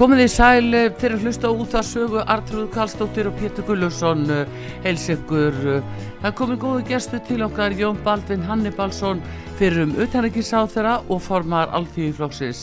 [0.00, 4.22] Komið í sæl eh, fyrir að hlusta út að sögu Artrúð Kallstóttir og Pétur Gullusson
[4.32, 4.54] eh,
[4.86, 5.58] heils ykkur.
[5.74, 9.20] eh, Það komið góðu gestu til okkar Jón Baldvin Hannibalsson
[9.58, 12.62] fyrir um utanrikiðsáð þeirra og formar Alþýðiflokksins.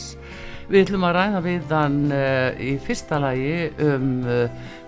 [0.66, 1.99] Við ætlum að ræða við hann
[2.57, 4.09] í fyrsta lagi um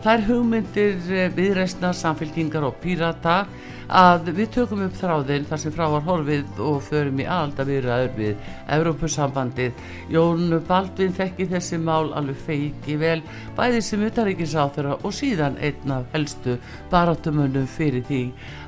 [0.03, 0.97] þær hugmyndir
[1.37, 3.43] viðreistna, samfélkingar og pírata
[3.89, 8.11] að við tökum upp þráðinn þar sem frá var horfið og förum í alda viðraður
[8.17, 9.81] við Evrópusambandið.
[10.13, 13.19] Jón Baldvin þekki þessi mál alveg feiki vel,
[13.57, 16.59] bæði sem utaríkisáþurra og síðan einn af helstu
[16.93, 18.23] barátumönnum fyrir því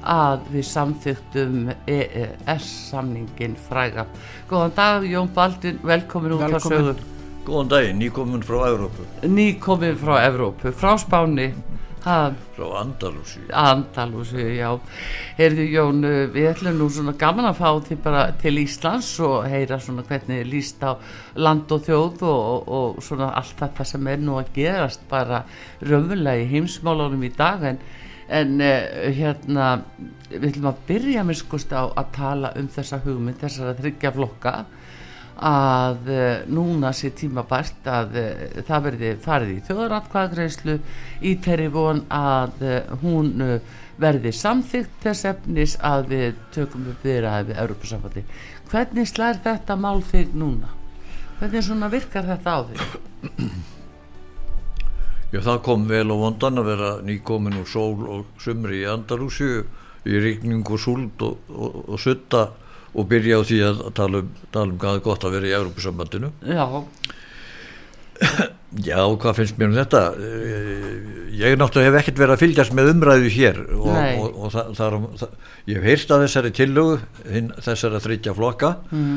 [0.10, 4.08] að við samþyktum EES-samningin fræga.
[4.50, 7.10] Góðan dag Jón Baldvin, velkomin út á sögum.
[7.46, 11.48] Góðan daginn, nýkomin frá Evrópu, Nýkomin frá Evrópu, frá Spáni,
[12.02, 13.42] frá Andalúsi.
[13.54, 14.72] Andalúsi, já.
[15.38, 16.02] Heyrðu Jón,
[16.34, 20.44] við ætlum nú svona gaman að fá þið bara til Íslands og heyra svona hvernig
[20.50, 20.98] líst á
[21.36, 25.44] land og þjóð og, og, og svona allt þetta sem er nú að gerast bara
[25.86, 27.82] raunverulega í heimsmálunum í dag en,
[28.30, 29.72] en uh, hérna
[30.32, 34.56] við ætlum að byrja með skust á að tala um þessa hugmynd, þessara þryggja flokka
[35.42, 40.78] að uh, núna sé tímabært að uh, það verði farið í þjóðaratkvæðagreyslu
[41.26, 43.34] í þeirri von að uh, hún
[44.02, 48.24] verði samþygt þess efnis að við tökum upp viðraði við Europasambandi.
[48.72, 50.72] Hvernig slær þetta mál þig núna?
[51.42, 52.82] Hvernig svona virkar þetta á þig?
[55.32, 59.62] Já, það kom vel á vondan að vera nýkomin úr sól og sumri í Andalúsi
[60.04, 62.50] í rigning og súld og, og, og sutta
[62.92, 65.56] og byrja á því að tala um, tala um hvað er gott að vera í
[65.60, 66.32] Evrópusambandinu.
[66.44, 66.66] Já,
[68.88, 70.02] Já, hvað finnst mér um þetta?
[70.16, 74.72] Eh, Ég náttúrulega hef ekkert verið að fylgjast með umræðu hér og, og, og það,
[74.78, 75.36] það, það,
[75.72, 76.98] ég hef heyrst að þessari tillögu,
[77.66, 79.16] þessara þryggja flokka mm,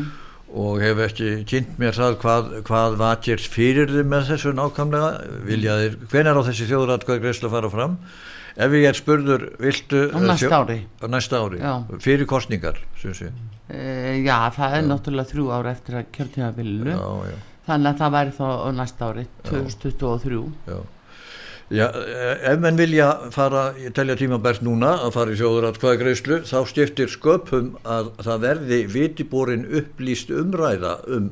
[0.63, 5.11] og hef ekki kynnt mér það hvað, hvað vakir fyrir þið með þessu nákvæmlega.
[5.51, 7.99] Viljaðir, hvenær á þessi þjóðratkvæð greiðslu fara fram
[8.57, 10.79] ef ég er spurður, viltu á næsta ári.
[11.03, 11.75] á næsta ári, Já.
[12.01, 12.79] fyrir kostningar
[13.65, 16.91] E, já, það er náttúrulega þrjú ára eftir að kjörtíðabilinu.
[16.93, 20.43] já, já, Þannig að það væri þá á næsta ári, 2023.
[20.69, 20.79] já.
[21.73, 21.87] Já,
[22.45, 27.09] ef menn vilja fara, ég telja tímabært núna að fara í þjóðratkvæð greiðslu þá skiptir
[27.09, 31.31] sköpum að það verði vitiborin upplýst umræða um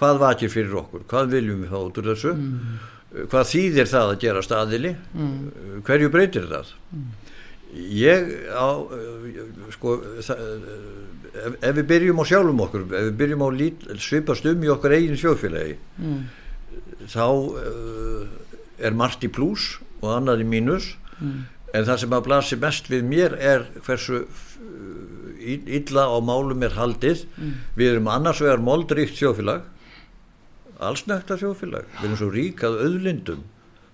[0.00, 2.32] hvað vakir fyrir okkur, hvað viljum við fá út úr þessu
[3.30, 5.82] hvað þýðir það að gera staðili Mm.
[5.86, 6.72] hverju breytir það
[7.76, 8.68] ég á
[9.74, 10.38] sko það,
[11.36, 14.70] ef, ef við byrjum á sjálfum okkur ef við byrjum á lít, svipast um í
[14.72, 16.22] okkar eigin sjófélagi Mm.
[17.06, 18.26] þá uh,
[18.78, 21.46] er margt í pluss og annað í mínus Mm.
[21.74, 24.26] en það sem að blasi mest við mér er hversu
[25.40, 27.52] ill- illa á málum er haldið Mm.
[27.76, 29.62] við erum annars vegar moldríkt sjófélag
[30.84, 33.44] allsnækta sjófélag við erum svo rík að auðlindum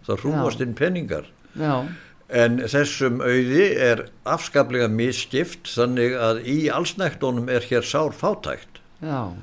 [0.06, 1.28] það hrúast inn peningar.
[1.58, 1.86] Já,
[2.32, 8.80] en þessum auði er afskaplega misskipt þannig að í allsnæktunum er hér sár fátækt.
[9.02, 9.36] Já, uh,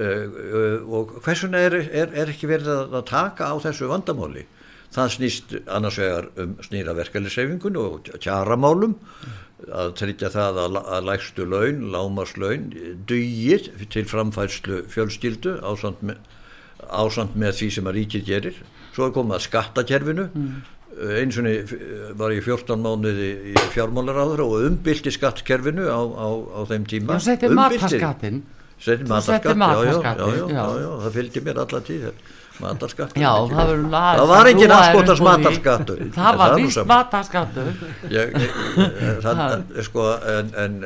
[0.00, 4.48] uh, og hversuna er, er, er ekki verið að, taka á þessu vandamáli?
[4.94, 8.94] Það snýst annars vegar um snýra verkeflisefingun og tjaramálum
[9.72, 12.68] að tryggja það að, að lægstu laun, lámarslaun
[13.08, 16.20] dugir til framfærslu fjölskyldu ásamt með,
[16.90, 18.62] ásamt með því sem að ríkið gerir
[18.94, 20.50] svo er komið að skattakerfinu mm.
[21.20, 21.48] eins og
[22.20, 27.18] var ég 14 mánuði í fjármálaráður og umbylti skattkerfinu á, á, á þeim tíma
[29.56, 30.46] já, já, já.
[30.50, 32.06] já, já, það fylgdi mér alla tíð,
[32.60, 33.14] matarskatt.
[33.18, 35.26] Já, það lag Það var Þú úr því.
[35.28, 36.02] matarskattur.
[36.14, 36.56] Það var
[38.24, 39.54] eh, það,
[39.88, 40.76] sko, en, en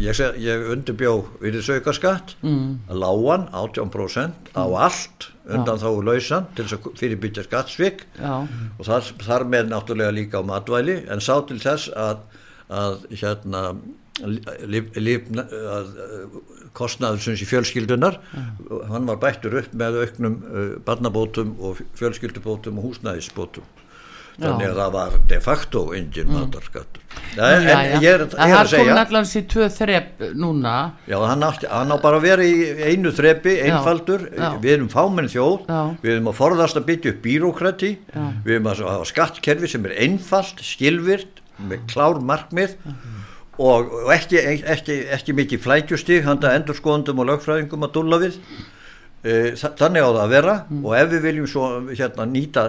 [0.00, 2.92] ég, ég undirbjó virðisaukaskatt, mm.
[3.00, 8.06] lágan, 18% á allt, undan þá lausan, til þess að fyrirbyggja skattsvik.
[8.18, 8.34] Já,
[8.78, 12.24] og þar, þar með náttúrulega líka á matvæli en sá til þess að,
[12.72, 13.66] að hérna
[14.22, 16.36] að, uh,
[16.74, 18.18] kostnaður sem sé fjölskyldunar
[18.90, 23.66] hann var bættur upp með auknum uh, barnabótum og fjölskyldubótum og húsnæðisbótum
[24.38, 26.36] þannig að það var de facto engin mm.
[26.38, 27.02] matarskattur.
[27.34, 30.74] En, en ég er, ég er að það kom segja naglan sér tvö þrepp núna.
[31.10, 32.56] Já, hann, átti, hann á bara að vera í
[32.90, 34.48] einu þrepi, einfaldur, já.
[34.62, 35.80] við erum fámenn þjóð, Já.
[36.02, 37.92] við erum að forðast að byggja upp bírókrati,
[38.44, 42.78] við erum að hafa skattkerfi sem er einfalt, skilvirt, með klár markmið.
[43.54, 48.40] Og, og ekki, ekki, ekki mikið flækjustig, handa endurskoðundum og lögfræðingum að dúlla við.
[49.24, 50.54] Eh, þa- Þannig á það að vera
[50.84, 52.64] og ef við viljum svo hérna nýta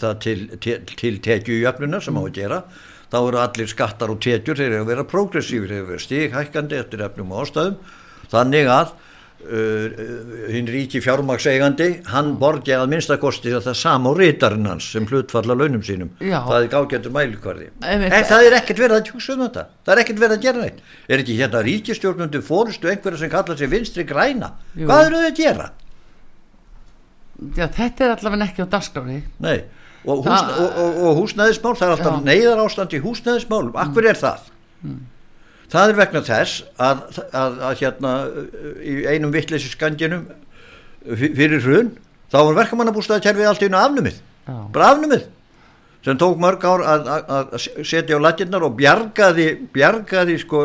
[0.00, 2.62] það til, til, til tekjujöfnunar sem á að gera
[3.12, 6.04] þá eru allir skattar og tekjur þeir eru að vera progressífur, þeir eru að vera
[6.06, 7.76] stighækkandi eftir efnum og ástæðum.
[8.32, 8.92] Þannig að
[9.50, 10.00] uh,
[10.54, 15.82] hinn ríki fjármaksegandi hann borgi að minnstakosti það sama á rítarinn hans sem hlutfalla launum
[15.84, 16.10] sínum.
[16.22, 16.38] Já.
[16.46, 17.68] það er gágættur mælikvarði.
[17.82, 18.12] Einmitt.
[18.14, 19.66] en það er ekkert verið að tjúksa um þetta.
[19.84, 20.80] Það er ekkert verið að gera neitt.
[21.10, 24.54] Er ekki hérna ríkistjórnundu fórustu einhverja sem kalla sig vinstri græna?
[24.76, 24.86] Jú.
[24.88, 25.70] hvað eru þau að gera?
[27.56, 29.62] Já, þetta er allavega ekki á dagskráni Nei,
[30.04, 32.24] og, hús, Það- og, og, og húsnæðismál, það er alltaf Já.
[32.28, 34.46] neyðar ástand í húsnæðismálum, akkur er það?
[35.70, 38.12] Það er vegna þess að, að, að hérna
[38.82, 40.24] í einum vittleysi skandinum
[41.16, 41.92] fyrir hrun,
[42.32, 44.18] þá var verkamannabústaðakerfið allt í einu afnumið,
[44.74, 45.28] bara afnumið
[46.04, 50.62] sem tók mörg ár að, að, að setja á latinnar og bjargaði, bjargaði sko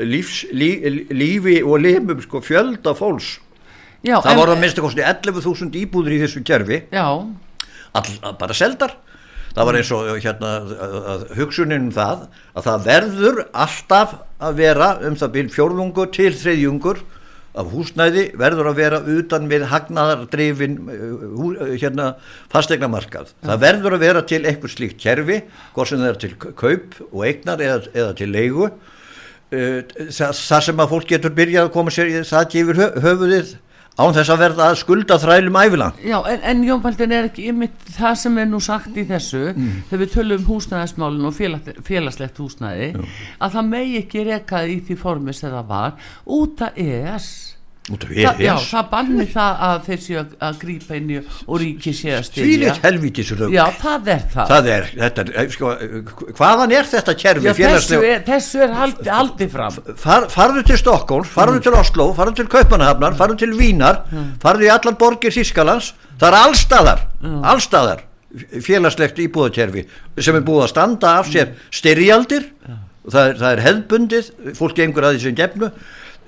[0.00, 0.70] lífs, lí,
[1.12, 3.34] lífi og limum sko fjölda fólks.
[4.02, 6.42] Já, Það voru að minnsta kosti 11.000 íbúður í þessu
[7.92, 8.96] all, bara seldar.
[9.52, 10.50] Það var eins og hérna
[11.36, 12.22] hugsunin um það
[12.56, 17.02] að það verður alltaf að vera um það byrj fjórðungur til þriðjungur
[17.52, 20.78] af húsnæði verður að vera utan við hagnaðardrifin
[21.36, 22.14] hú, uh, hérna
[22.52, 25.42] fastegnamarkað það verður að vera til einhver slíkt kerfi
[25.74, 28.70] hvort sem það er til kaup og eignar eða, eða til leigu.
[29.52, 33.52] Uh, það sem að fólk getur byrjað að koma sér í það gefur höfuðið
[34.00, 37.48] án þess að verða að skulda þrælum ævilang já, en, en Jón Baldin er ekki
[37.52, 39.82] ymmit það sem er nú sagt í þessu Mm.
[39.90, 42.92] þegar við tölum um húsnæðismálin og félag, félagslegt húsnæði
[43.40, 45.92] að það megi ekki rekað í því formi sem það var
[46.26, 47.28] út af ES
[47.82, 52.12] Þa, já, það banni það að þeir séu að, grípa inn í og ríki séu
[52.14, 53.54] að Svílitt styrja helvítisrögg.
[53.56, 55.72] Já, það er það, Það er, þetta, er, sko,
[56.38, 59.80] hvaðan er þetta kerfi Já, þessu, er, þessu er haldi, haldi fram.
[59.98, 63.98] Far, farðu til Stokkóls, farðu til Oslo, farðu til Kaupanahafnar, farðu til Vínar,
[64.44, 65.90] farðu í allar borgir Þískalands,
[66.22, 67.02] það er allstaðar,
[67.50, 68.04] allstaðar
[68.62, 69.82] félagslegt íbúðakerfi
[70.22, 72.46] sem er búið að standa af sér styrjaldir,
[73.10, 75.72] það er, það er hefðbundið, fólk gengur að því sem gefnu.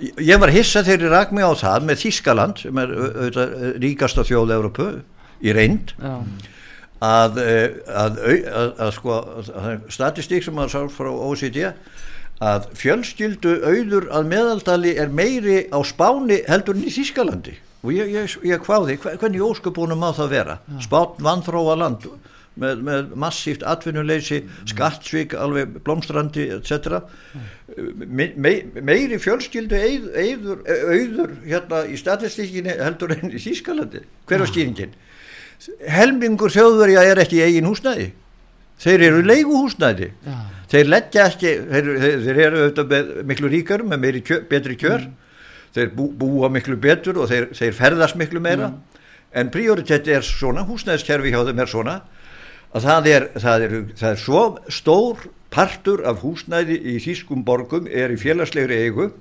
[0.00, 3.52] Ég var hissa þegar ég rak mig á það með Þískaland, sem er au- auðvitað
[3.84, 4.86] ríkasta þjóð Európu
[5.44, 6.14] í reynd, Já,
[7.04, 9.18] að, eh, að, að, að sko
[9.92, 11.68] statistík sem að sá frá OECD
[12.42, 17.54] að fjölskyldu auður að meðaldali er meiri á Spáni heldur en í Þískalandi
[17.84, 20.58] og ég, ég, ég hvaði, hvernig ósköpunum má það vera?
[20.82, 22.08] Spán vannþróa land
[22.60, 27.00] með, með massíft atvinnuleysi skattsvík, alveg blómstrandi etc
[28.06, 34.94] me, me, meiri fjölskyldu auður hérna í statistíkinni heldur en í Þískalandi hver var skýringin?
[35.88, 38.08] helmingur þjóðverja er ekki í eigin húsnæði.
[38.84, 40.08] Þeir eru leiguhúsnæði.
[40.26, 40.38] Já,
[40.72, 44.78] þeir leggja ekki þeir, þeir, þeir eru auðvitað með miklu ríkarum með meiri kjör, betri
[44.80, 45.06] kjör.
[45.74, 48.72] Þeir bú, búa miklu betur og þeir, þeir ferðast miklu meira.
[49.34, 51.96] En prioritetti er svona, húsnæðiskerfi hjá þeim er svona
[52.74, 54.44] að það er, það er, það er svo
[54.80, 59.12] stór partur af húsnæði í þýskum borgum er í félagslegri eigu.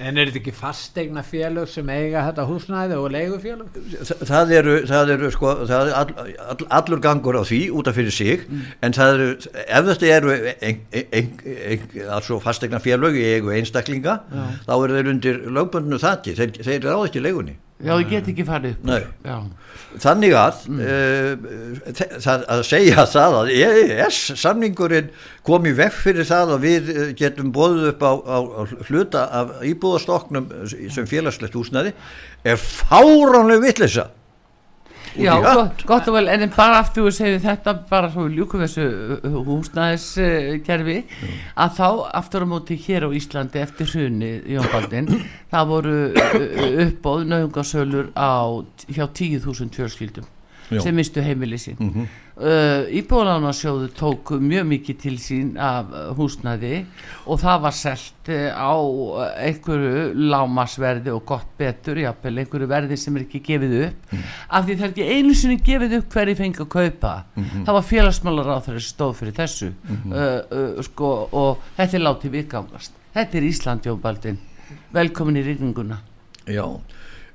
[0.00, 3.74] En er þetta ekki fastegna félög sem eiga þetta húsnæði og leigufélög?
[4.08, 6.12] Þa- það eru, það eru sko, það er all,
[6.54, 8.46] all, allur gangur á því út af fyrir sig
[8.80, 9.26] en það eru,
[9.66, 10.80] ef þetta eru ein, ein,
[11.12, 11.34] ein,
[11.74, 11.84] ein,
[12.16, 14.14] altså fastegna félög í eigu einstaklinga
[14.64, 18.46] þá eru þeir undir lögbundnu þatti þeir, þeir ráð ekki leigunni já, ég get ekki
[18.48, 19.00] farið upp Nei.
[19.24, 19.36] Já,
[20.04, 21.48] þannig að uh,
[22.20, 25.10] það, að segja það að EES samningurinn
[25.46, 29.26] kom í vekk fyrir það að við eh, getum bóðið upp á, á, á hluta
[29.40, 31.94] af íbúðastoknum sem félagslegt húsnæði
[32.44, 34.10] er fáránleg vitleysa.
[34.10, 34.19] út
[35.18, 38.36] Já, í gott, gott og vel, en bara aftur við segjum þetta bara svo við
[38.38, 38.84] ljúkum þessu
[39.48, 40.98] húsnæðiskerfi
[41.58, 41.86] að þá
[42.20, 45.10] aftur á móti hér á Íslandi eftir hrunni Jón Baldin
[45.52, 46.36] það voru uh,
[46.86, 50.28] uppbóð nöðungasölur á hjá 10.000 fjörskildum
[50.70, 50.80] Já.
[50.84, 51.76] sem mistu heimili sín.
[51.80, 52.08] Mm Mhm.
[53.00, 56.86] Íbúðalánarsjóðu tók mjög mikið til sín af uh, húsnæði
[57.26, 62.96] og það var selt uh, á uh, einhverju lámasverði og gott betur, jafnvel einhverju verði
[63.00, 64.14] sem er ekki gefið upp.
[64.48, 67.12] Af því það er ekki einu sinni gefið upp hverju fengi að kaupa.
[67.66, 69.72] Það var félagsmálar á þeirri stóð fyrir þessu.
[69.90, 72.96] Uh, uh, sko, og þetta er látið viðgangast.
[73.14, 74.40] Þetta er Ísland Jón Baldin
[74.94, 76.00] velkomin í rigninguna.
[76.50, 76.80] Já, uh,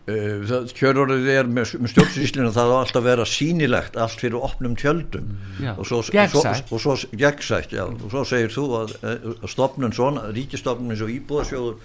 [0.06, 5.32] kjörorðið er með, með stjórnsýslinu það á alltaf að vera sínilegt allt fyrir opnum tjöldum.
[5.64, 9.96] Já, og svo, svo, og svo gegnsætt, já, og svo segir þú að, að stopnun
[9.98, 11.80] svona, ríkistofnun eins og íbúðasjóður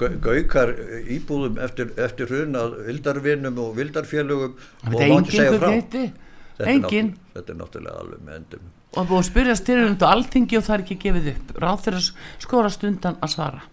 [0.00, 0.74] gau- gaukar
[1.16, 5.74] íbúðum eftir, eftir hrun að vildarvinum og vildarfélögum og þetta ekki segja frá.
[6.54, 6.86] Þetta
[7.34, 8.72] þetta er náttúrulega alveg með endum.
[8.94, 11.48] Og búið að spyrja styrjum á alþingi og það er ekki gefið upp.
[11.64, 12.02] Ráð þeirra
[12.44, 13.64] skorast undan að svara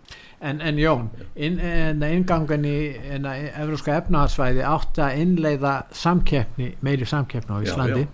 [0.42, 2.78] En, en Jón, inn, en ingangan í
[3.62, 8.08] Evróska efnahagsvæði átt að innleiða samkeppni, meiri samkeppni á Já, Íslandi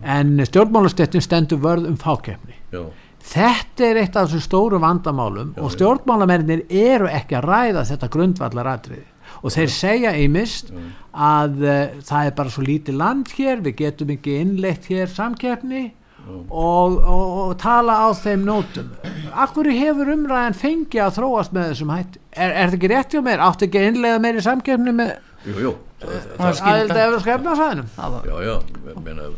[0.00, 2.56] en stjórnmálastettin stendur vörð um fákeppni.
[2.72, 2.86] Já,
[3.24, 8.68] Þetta er eitt af þessum stóru vandamálum og stjórnmálamennir eru ekki að ræða þetta grundvallar
[8.74, 9.04] atriði
[9.40, 10.70] og þeir segja einmist
[11.12, 15.86] að uh, það er bara svo lítið land hér, við getum ekki innleitt hér samkeppni
[16.50, 18.90] og, og, og tala á þeim nótum.
[19.44, 22.20] Akkur hefur umræðan fengið að þróast með þessum hætti?
[22.34, 23.42] Er, er þetta ekki rétt hjá mér?
[23.48, 25.10] Áttu ekki að innleiða meiri samkeppni með
[25.44, 25.72] jú, jú
[26.04, 27.90] það, Það aðelda skylda eftir efnarsæðinum?
[27.96, 28.54] Það var- Já, já,
[28.94, 29.28] ég meina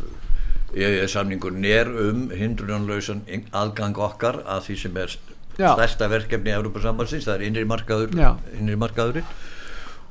[0.76, 3.22] ég er samningur nér um hindrunanlausan
[3.56, 5.14] aðgang okkar að því sem er
[5.56, 5.70] Já.
[5.72, 8.10] stærsta verkefni í Európa-sambandsins, það er innri markaður
[8.58, 9.24] innri markaðurinn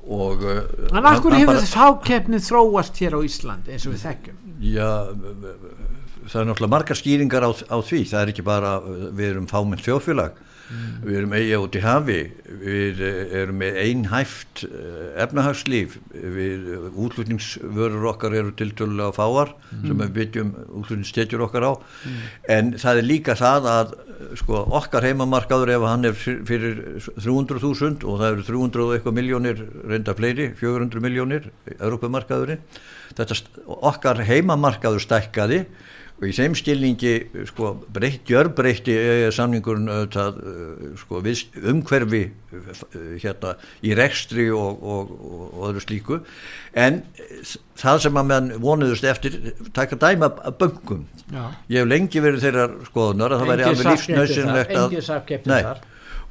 [0.06, 4.42] og En hann- akkur hefur þessi fákeppni þróast hér á Íslandi eins og við þekkjum?
[4.62, 4.90] Já,
[6.32, 9.86] það er náttúrulega margar skýringar á, á því, það er ekki bara við erum fámennt
[9.86, 10.42] þjóðfélag.
[11.06, 12.16] Við erum eiga út í hafi.
[12.64, 16.00] Við eh, erum með einhæft eh, efnahagslíf.
[16.10, 20.50] Við eh, útlutningsvörur okkar eru tiltölulega fáar sem við byggjum
[20.82, 21.72] útlutningstetjur okkar á.
[22.50, 23.94] En það er líka það að
[24.42, 26.82] sko, okkar heimamarkaður ef hann er fyr- fyrir
[27.22, 31.52] 300.000 og það eru 300 og eitthvað miljónir reynda fleiri, 400 miljónir
[33.38, 35.66] st- okkar heimamarkaður stækkaði
[36.16, 37.14] og í þeim stilningi
[37.50, 41.20] sko, breytt, gjörbreytti e samningurinn auðvitað uh, sko,
[41.74, 42.22] umhverfi
[42.56, 42.84] uh,
[43.20, 46.22] hérna í rekstri og, og, og, og öðru slíku.
[46.76, 49.36] En eh, það sem að menn vonuðust eftir
[49.76, 51.52] taka dæma böngum Já.
[51.72, 55.84] ég hef lengi verið þeirra skoðunar að það væri alveg lífsnausinlegt þar, að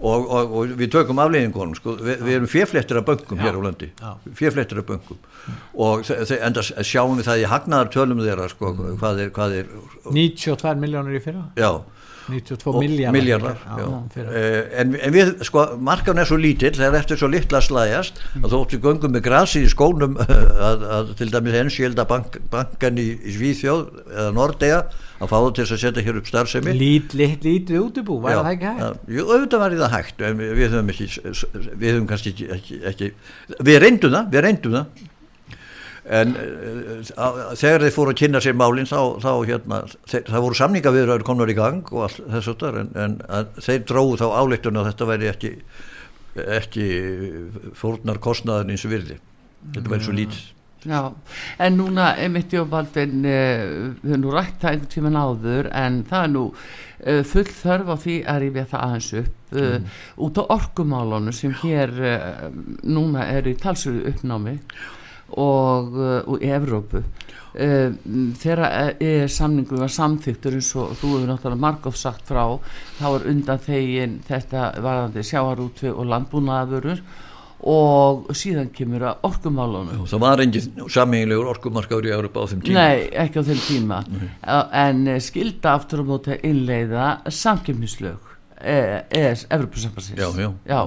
[0.05, 3.61] og, og, og við tökum afleiðingunum sko, Vi, við erum fjeflettir af böngum hér á
[3.65, 3.89] landi.
[4.37, 5.21] Fjeflettir af böngum
[5.75, 6.05] og
[6.39, 9.73] enda sjáum við það í hagnaðartölum þeirra sko, hvað er, hvað er
[10.13, 11.49] 92 miljónir í fyrra?
[11.59, 11.71] já
[12.29, 13.59] 92 og miljardar.
[13.65, 14.25] Já, já.
[14.25, 18.51] Eh, en, en við, sko, markan er svo lítill þegar eftir svo litla slæjast að
[18.55, 20.19] þóttu göngum með grasi í skónum
[20.69, 24.85] að, að til dæmis enskjelda bank, bankan í, í Svíþjóð eða Nordea
[25.23, 28.53] að fá það til að setja hér upp starfsemi Lít, lít, lítið útibú, var það
[28.55, 28.85] ekki hægt?
[28.85, 31.09] já, jú, auðvitað var það hægt við, höfum ekki
[31.81, 33.11] við höfum kannski ekki, ekki
[33.69, 35.05] við reyndum það, við reyndum það
[36.05, 39.81] en uh, þegar þeir fóru að kynna sér málinn þá, þá hérna,
[40.11, 43.87] þeir, það voru samningaviðraður komnar í gang og allt þess að en, en að þeir
[43.89, 45.53] dróðu þá áleiktun að þetta væri ekki
[46.35, 46.89] ekki
[47.79, 49.21] fórnar kostnaðin eins og virði.
[49.75, 50.43] Þetta væri svo lítið.
[50.85, 50.99] Já,
[51.65, 53.63] en núna einmitt Jóbaldin uh,
[54.03, 57.89] við höfum nú rætt það einhvern tíman áður en það er nú uh, full þörf
[57.89, 62.45] á því að rífja það aðeins upp uh, út á orkumálunum sem hér uh,
[62.85, 64.59] núna er í talsöru uppnámi
[65.41, 67.03] og, uh, og í Evrópu.
[67.55, 67.95] Uh,
[68.41, 72.59] þegar e samningu var samþyktur eins og þú hefur náttúrulega margótt sagt frá
[72.99, 77.05] þá er undan þegin þetta varðandi sjáarútvi og landbúnaðavörur
[77.65, 80.03] og síðan kemur að orkumálunum.
[80.11, 82.83] Það var engin sammeginlegur orkumarkaður í Európa á þeim tíma.
[82.83, 84.01] Nei, ekki á þeim tíma.
[84.83, 88.33] En eh, skilda aftur á móti að innleiða samkjöfnislög
[88.65, 90.81] ES, Evropasambansins Já, já.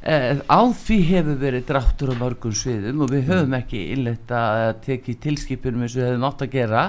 [0.00, 4.78] Eh, á því hefur verið dráttur á mörgum sviðum og við höfum ekki innleitt að
[4.86, 6.84] tekið tilskipunum eins og við höfum átt að gera.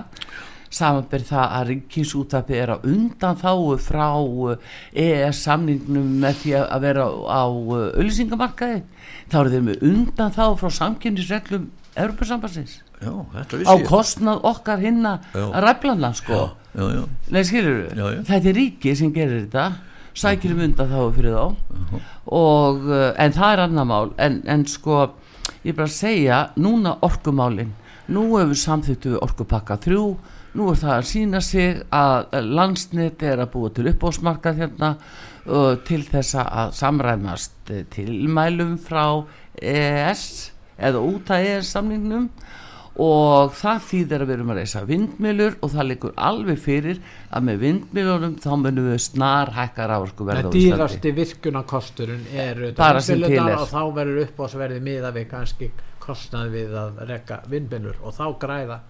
[0.72, 4.08] Samanber það að ríkinsútapi er á undan þáu frá
[4.96, 8.80] ES samningnum með því að að vera á auðlýsingamarkaði
[9.27, 10.70] þá eru þeir með undan þá frá
[13.01, 15.46] já, þetta á kostnað okkar hinna Já.
[15.63, 16.51] ræflanna sko.
[16.72, 18.06] Nei, skilur já.
[18.27, 22.01] þetta er ríki sem gerir þetta sækir um undan þá fyrir þá.
[22.27, 24.12] Og, uh, en það er annar mál.
[24.22, 25.00] En, en sko,
[25.63, 27.74] ég er bara að segja núna orkumálin.
[28.12, 30.06] Nú hefur samþýttu orkupakka þrjú.
[30.58, 35.77] Nú er það að sína sig að landsnit er að búa til uppbósmarkað hérna uh,
[35.88, 39.24] til þess að samræmast tilmælum frá
[39.56, 40.25] ES
[40.82, 42.27] eða út að ES samningnum
[43.00, 47.00] og það þýðir að við erum að reysa vindmilur og það likur alveg fyrir
[47.31, 53.62] að með vindmilunum þá munum við snar hækkar áhersku verða Það dýrasti virkunarkosturinn er vindmilunar
[53.62, 55.71] og þá verður upp á að verði miða við kannski
[56.01, 58.81] kostnað við að rekka vindmilur og þá græða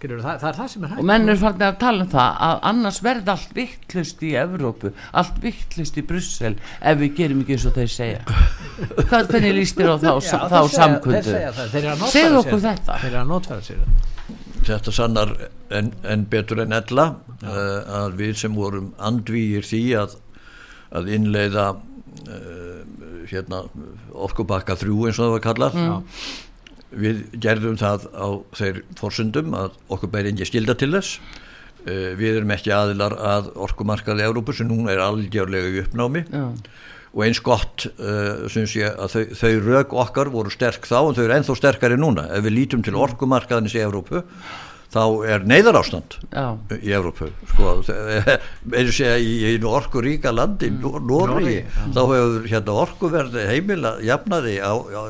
[0.00, 1.00] það, það er það sem er hægt.
[1.00, 4.92] Og menn er farin að tala um það að annars verði allt vittlust í Evrópu
[5.12, 8.40] allt vittlust í Brussel ef við gerum ekki eins og þeir segja.
[9.08, 11.38] Hvað hvernig líst þér á þá, Já, þá samkundu?
[12.12, 12.98] segðu okkur þetta.
[13.04, 13.86] Þeir eru að notfæra sér.
[14.64, 15.34] Þetta sannar
[15.76, 17.10] en, en betur en ella
[17.44, 20.16] uh, að við sem vorum andvíir því að,
[20.96, 22.80] að innleiða uh,
[23.28, 23.64] hérna,
[24.12, 26.00] orkubakka þrjú eins og það var kallað mm
[26.98, 31.20] við gerðum það á þeir forsundum að okkur bæri engi skilda til þess.
[31.84, 36.26] Uh, við erum ekki aðilar að orkumarkaði Európu sem nú er algjörlega í uppnámi.
[36.30, 36.46] Já.
[37.14, 41.12] og eins gott uh, syns ég að þau, þau rauk okkar voru sterk þá og
[41.14, 42.24] þau eru enþó sterkari núna.
[42.34, 44.24] Ef við lítum til orkumarkaðins í Európu
[44.94, 46.54] þá er neyðar ástand Já.
[46.78, 47.72] í Európu sko,
[48.78, 51.00] eða segja í, í orku ríka landi mm.
[51.08, 51.56] Nóri,
[51.94, 55.02] þá hefur hérna orkuverði heimila jafnaði á, á,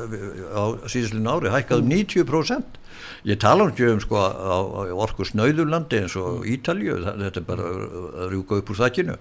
[0.57, 2.81] á síðustlun ári hækkað um 90%
[3.25, 4.57] ég tala um um sko á
[4.93, 6.47] orku snauðurlandi eins og mm.
[6.55, 9.19] Ítalju þetta er bara að rjúka upp úr þakkinu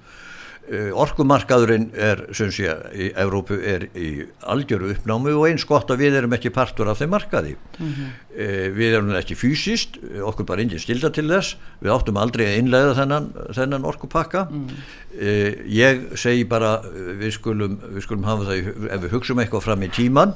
[0.72, 6.16] orkumarkaðurinn er sem sé í Európu er í algjöru uppnámi og eins gott að við
[6.20, 7.56] erum ekki partur af þeim markaði.
[7.78, 8.08] Mm -hmm.
[8.78, 11.56] við erum ekki fysiskt okkur bara ingen stilda til þess.
[11.80, 14.48] Við áttum aldrei að innlega þennan, þennan orkupakka.
[14.50, 14.68] Mm.
[15.68, 19.88] ég segi bara við skulum, við skulum hafa það ef við hugsaum eitthvað fram í
[19.88, 20.34] tíman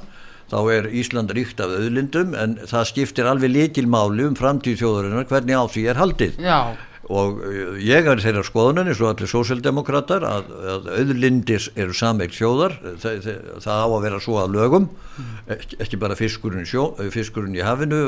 [0.48, 5.56] þá er Ísland ríkt af auðlindum en það skiptir alveg líkilmáli um framtíð þjóðurinnar hvernig
[5.58, 6.38] á því er haldið.
[6.40, 6.76] Já
[7.08, 12.36] og eh, ég er þeirra skoðunan eins og allir sósildemokrater að, að auðlindir eru samveikt
[12.36, 15.32] sjóðar það, það, það á að vera svo að lögum mm.
[15.56, 18.02] ekki, bara fiskurinn, sjó, fiskurinn í hafinu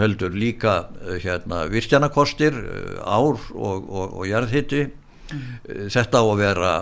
[0.00, 5.46] heldur líka eh, hérna, virkjanakostir eh, ár og, og, og jarðhitti mm.
[5.92, 6.74] þetta á að vera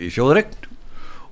[0.00, 0.68] í sjóðregn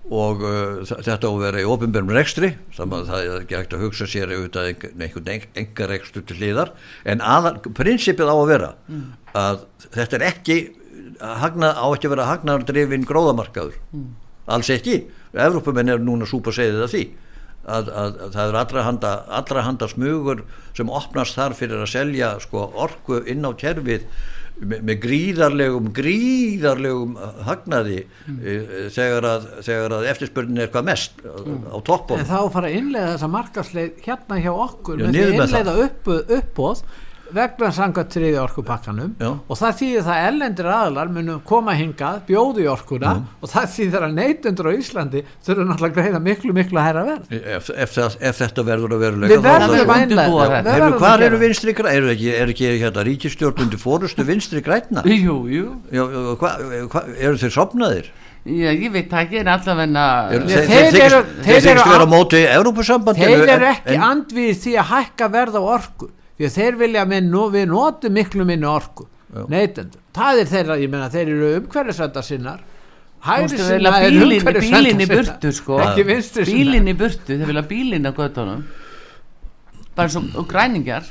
[0.08, 3.76] og uh, þetta á að vera í ofinbjörnum rekstri saman að það er ekki hægt
[3.76, 5.30] að hugsa sér auðvitað einhvern
[5.62, 6.72] enga rekstru til hliðar
[7.04, 9.06] en aðal, prinsipið á að vera mm.
[9.36, 10.58] að þetta er ekki
[11.20, 14.10] hagna, á ekki að vera hagnardrifin gróðamarkaður mm.
[14.56, 15.02] alls ekki,
[15.36, 17.04] Evrópumenn er núna súpa segðið af því
[17.68, 20.44] að, að, að það er allra handa, allra handa smugur
[20.76, 24.06] sem opnast þar fyrir að selja sko, orku inn á kerfið
[24.60, 27.16] með, með gríðarlegum gríðarlegum
[27.46, 28.38] hagnaði mm.
[28.38, 29.48] e, þegar að,
[29.98, 31.68] að eftirspurnin er hvað mest mm.
[31.70, 35.26] á toppum en þá fara að innlega þessa markasleið hérna hjá okkur Já, með því
[35.28, 35.76] að innlega
[36.38, 36.82] uppbóð
[37.34, 39.28] vegna sangat triði orkupakkanum Já.
[39.36, 43.22] og það þýðir það ellendir aðlar munum koma hingað, bjóðu í orkuna Já.
[43.42, 47.04] og það þýðir að neytundur á Íslandi þurfa náttúrulega að greiða miklu miklu að hæra
[47.08, 47.34] verð.
[47.38, 47.98] Ef, ef,
[48.30, 52.54] ef þetta verður að verulega við verðum vænlega hvað eru vinstri græna, er ekki, er
[52.54, 55.74] ekki hérna, ríkistjórnundi fórustu vinstri græna jú, jú.
[55.92, 56.04] Já,
[56.40, 56.54] hva,
[56.88, 58.12] hva, eru þeir sopnaðir
[58.48, 61.66] Já, ég veit ekki, en allavegna Þeir eru Þeir
[63.50, 66.08] eru ekki andvið því að hækka verð á orku
[66.38, 69.08] því að þeir vilja minnu við notum miklu minnu orku
[69.52, 72.62] neytendur, það er þeirra, ég menna þeir eru umhverfisvenda sinnar.
[73.26, 75.80] Hægri sinna er umhverfisvenda bílinn í burtu sko.
[76.48, 78.62] Bílinn í burtu, þeir vilja bílinn á göttunum
[79.98, 81.10] bara svo græningjar.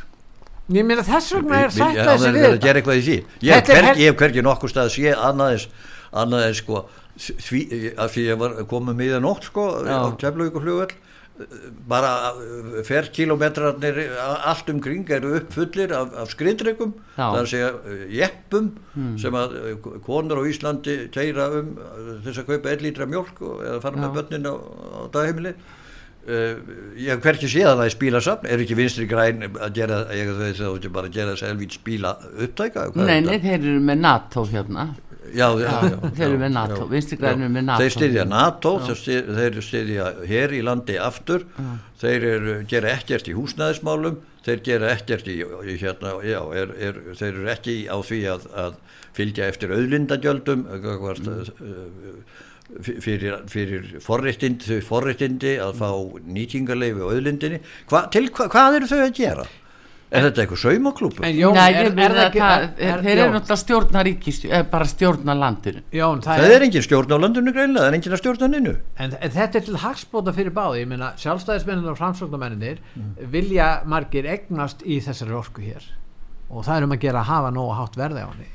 [0.72, 4.90] Ég meina þess vegna er sagt að þessi við í ég hef hvergi nokkur stað
[4.90, 5.68] að sé annaðis
[6.12, 6.82] annaðis sko
[7.18, 7.62] því
[7.96, 10.96] að því ég var komið miða nótt sko á Keflavík og flugveld
[11.90, 18.06] bara uh, ferrkilometrarnir allt umkring eru uppfullir af, af skriðdregum það er að segja uh,
[18.18, 19.16] jeppum hmm.
[19.22, 19.58] sem að
[20.06, 21.74] konur á Íslandi keira um
[22.26, 24.04] þess að kaupa 1 lítra mjölk eða fara Já.
[24.06, 25.54] með börnin á, á dagheimili.
[26.28, 26.58] Uh,
[27.00, 28.48] ég hef hverkið séð að það er spílasafn.
[28.52, 31.78] Er ekki vinstri græn að gera ég veist að það er bara að gera selvít
[31.78, 34.90] spíla upptæka Nei, nei, þeir eru með NATO hérna
[35.36, 37.84] Já, já, já, þeir eru með NATO, vinstigrænir með NATO.
[37.84, 41.46] Þeir styrja NATO, þeir styrja hér í landi aftur.
[41.98, 47.00] Þeir eru, gera ekkert í húsnæðismálum þeir gera ekkert í, í hérna, já, er, er,
[47.20, 48.78] þeir eru ekki á því að, að
[49.18, 52.20] fylgja eftir auðlindagjöldum mm.
[53.04, 55.90] fyrir, fyrir forréttindi að fá
[56.38, 57.64] nýtingarleifi á auðlindinni.
[57.92, 59.48] Hva, til hva, hvað eru þau að gera?
[60.08, 61.26] Er þetta eitthvað saumaklúpur?
[61.26, 66.22] Nei, er, er, ekki það, er, þeir eru náttúrulega stjórna ríkist, bara stjórna landinu Jón,
[66.24, 68.76] það, Það er engin stjórn á landinu greinlega, það er engin að stjórna nynnu.
[69.04, 70.86] En, en þetta er til hagspóta fyrir báði.
[70.86, 72.80] Ég meina sjálfstæðismennir og framsóknarmennir
[73.36, 75.90] vilja margir egnast í þessari orku hér.
[76.48, 78.54] Og það er um að gera að hafa nógu hátt verði á henni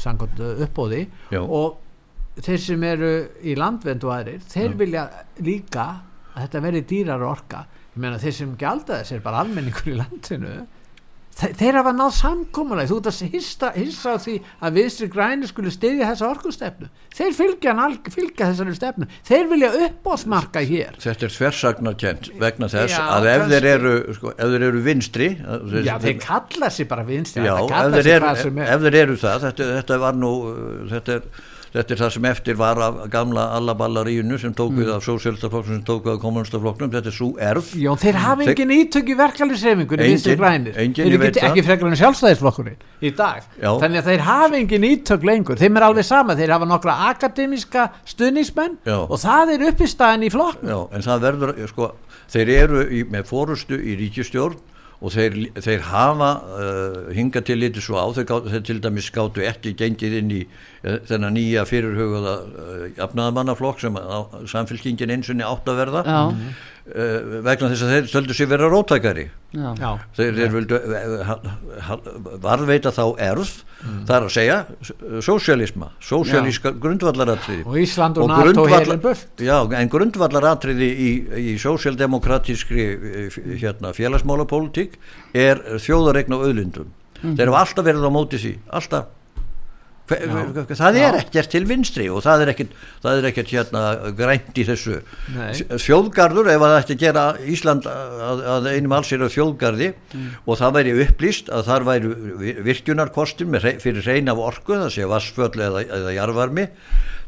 [0.00, 1.42] samkvæmt uh, uppbóði Já.
[1.42, 3.10] og þeir sem eru
[3.44, 5.02] í landvend og aðrir, þeir vilja
[5.44, 5.84] líka
[6.32, 7.66] að þetta verði dýrar orka.
[7.94, 10.54] Ég meina þeir sem gjalda þess er bara almenningur í landinu
[11.34, 15.72] þeir hafa náð samkomulega þú ert að hissa, hissa á því að viðstri græni skuli
[15.74, 16.90] styðja þessa orkustefnu.
[17.14, 17.74] Þeir fylgja,
[18.14, 19.08] fylgja þessari stefnu.
[19.26, 20.98] Þeir vilja uppbóðsmarka hér.
[21.02, 25.30] Þetta er þversagnarkent vegna þess Já, að ef þeir eru, sko, ef þeir eru vinstri,
[25.86, 28.70] já þeir kalla sér bara vinstri já, ef þeir, eru, er.
[28.76, 30.32] ef þeir eru það, þetta, þetta var nú,
[30.92, 31.28] þetta er,
[31.74, 34.78] þetta er það sem eftir var af gamla allaballarínu sem tók Mm.
[34.78, 37.72] við af sósélstaflokknum sem tók við af kommunistaflokknum, þetta er svo erf.
[37.74, 41.50] Já, þeir hafa engin ítök í verkefliðsreifingunni Engin, engin, þeir ég veit ekki, það.
[41.50, 43.70] ekki frekar en sjálfstæðisflokkurinn í dag Já.
[43.82, 47.88] þannig að þeir hafa engin ítök lengur þeim er alveg sama, þeir hafa nokkra akademiska
[48.06, 48.98] stuðningsmenn Já.
[49.10, 51.90] og það er uppistæðan í flokknum Já, en það verður, sko,
[52.30, 54.56] þeir eru í, með fórustu í ríkistjórn
[55.04, 59.08] og þeir, þeir hafa uh, hingað til litið svo á, þeir, gátu, þeir til dæmis
[59.10, 63.98] skáttu ekki gengið inn í uh, þennan nýja fyrirhugaða uh, jafnaðamannaflokk sem
[64.52, 66.04] samfélkingin einsunni átt að verða.
[66.08, 66.22] Já,
[66.84, 70.80] uh, vegna þess að þeir stöldu sér vera rótækari já, þeir, þeir vildu
[71.28, 71.38] ha-
[71.88, 71.98] ha-
[72.44, 73.52] varðveita þá erð
[74.08, 74.58] það er að segja
[75.24, 77.64] sósialisma, sósialíska grundvallaratriði.
[77.68, 79.26] Og Ísland og, Og NATO heilin burt.
[79.44, 81.10] Já, en grundvallaratriði í,
[81.52, 84.96] í sósialdemokratískri eh, hérna, félagsmálapólitík
[85.36, 86.88] er þjóðaregn á auðlindum.
[87.24, 89.12] Þeir eru alltaf verið á móti því, alltaf.
[90.04, 92.72] Það er ekkert til vinstri og það er ekkert,
[93.04, 93.84] það er ekkert hérna,
[94.18, 94.98] grænt í þessu.
[95.32, 95.52] Nei.
[95.80, 97.22] Þjóðgarður, ef það ætti að gera
[97.54, 99.88] Ísland að, að einum alls er á þjóðgarði
[100.44, 102.12] og það væri upplýst að þar væri
[103.64, 106.66] hrei- fyrir reyna af orku, það sé vassföll eða, eða jarvarmi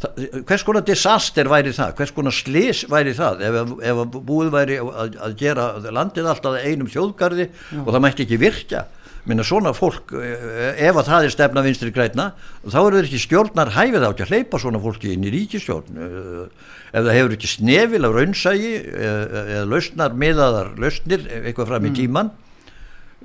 [0.03, 1.95] það, hvers konar disaster væri það?
[1.99, 3.41] Hvers konar slis væri það?
[3.47, 7.49] Ef, ef búið væri að, að gera landið alltaf einum þjóðgarði
[7.85, 8.85] og það mætti ekki virkja
[9.27, 12.31] minna svona fólk, eh, ef að það er stefna vinstri græna,
[12.65, 16.01] þá eru þeir ekki stjórnar hæfið á ekki að hleypa svona fólki inn í ríkistjórn
[16.01, 21.95] eh, ef það hefur ekki snefil af raunsægi eða lausnar miðaðar lausnir eitthvað fram í
[21.97, 22.31] tíman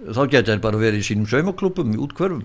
[0.01, 2.41] þá geta þeir bara verið í sínum saumaklúpum í útkvörfum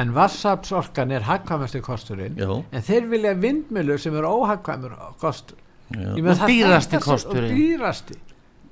[0.00, 2.50] en vassapsorkan er hagkvæmasti kosturinn Já.
[2.50, 5.58] en þeir vilja vindmjölu sem er óhagkvæmur kostur.
[5.92, 7.52] Og dýrasti kosturinn.
[7.52, 8.18] og dýrasti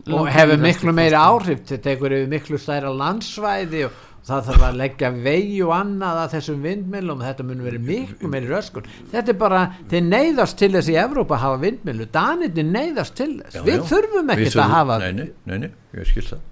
[0.09, 1.41] og hefur miklu meiri kosturinn.
[1.41, 3.99] áhrif þetta tekur yfir miklu stærra landsvæði og
[4.31, 8.29] það þarf að leggja vegi og annað að þessum vindmjölum og þetta mun verið miklu
[8.33, 12.65] meiri röskun þetta er bara, þeir neyðast til þess í Evrópa að hafa vindmjölu, Danirni
[12.69, 13.87] neyðast til þess, Já, við já.
[13.93, 16.47] þurfum Við ekkert þurfum- að hafa nei, nei, nei, nei, ég skil það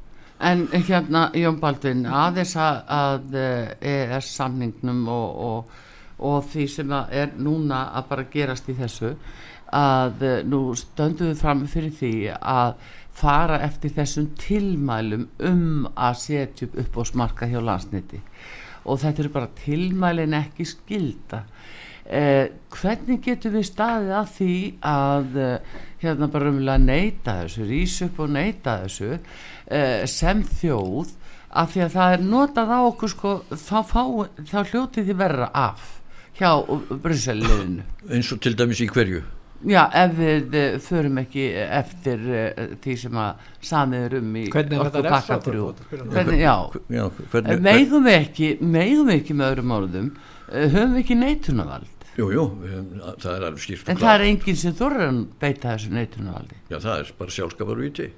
[0.49, 3.39] En hérna, Jón Baldvin, aðeins að, að
[3.83, 5.73] ES samningnum og, og,
[6.29, 9.11] og því sem að er núna að bara gerast í þessu
[9.75, 12.77] að eh, nú stöndum við fram fyrir því að
[13.18, 18.20] fara eftir þessum tilmælum um að setja upp uppbóðsmarka hjá landsniti
[18.88, 21.42] og þetta eru bara tilmælin ekki skilda
[22.04, 24.57] eh, hvernig getum við staðið að því
[24.92, 31.16] að eh, hérna bara umlega neyta þessu, rís upp og neyta þessu eh, sem þjóð?
[31.59, 34.02] Af því að það er notað á okkur sko, þá, fá,
[34.50, 35.94] þá hljótið því verra af
[36.38, 36.50] hjá
[37.02, 39.24] Brusseliðinu eins og til dæmis í hverju
[39.66, 44.42] Já, ef við uh, förum ekki eftir uh, því sem að samið er um í
[45.03, 45.09] er
[47.18, 51.16] Eh, hvernig, megum við ekki megum við ekki með öðrum orðum uh, höfum við ekki
[51.18, 55.18] neitunavald jú, jú, við- það er alveg skýrt en það er enginn sem þorður að
[55.42, 58.09] beita þessu neitunavaldi Já, það er bara sjálfskapar viti.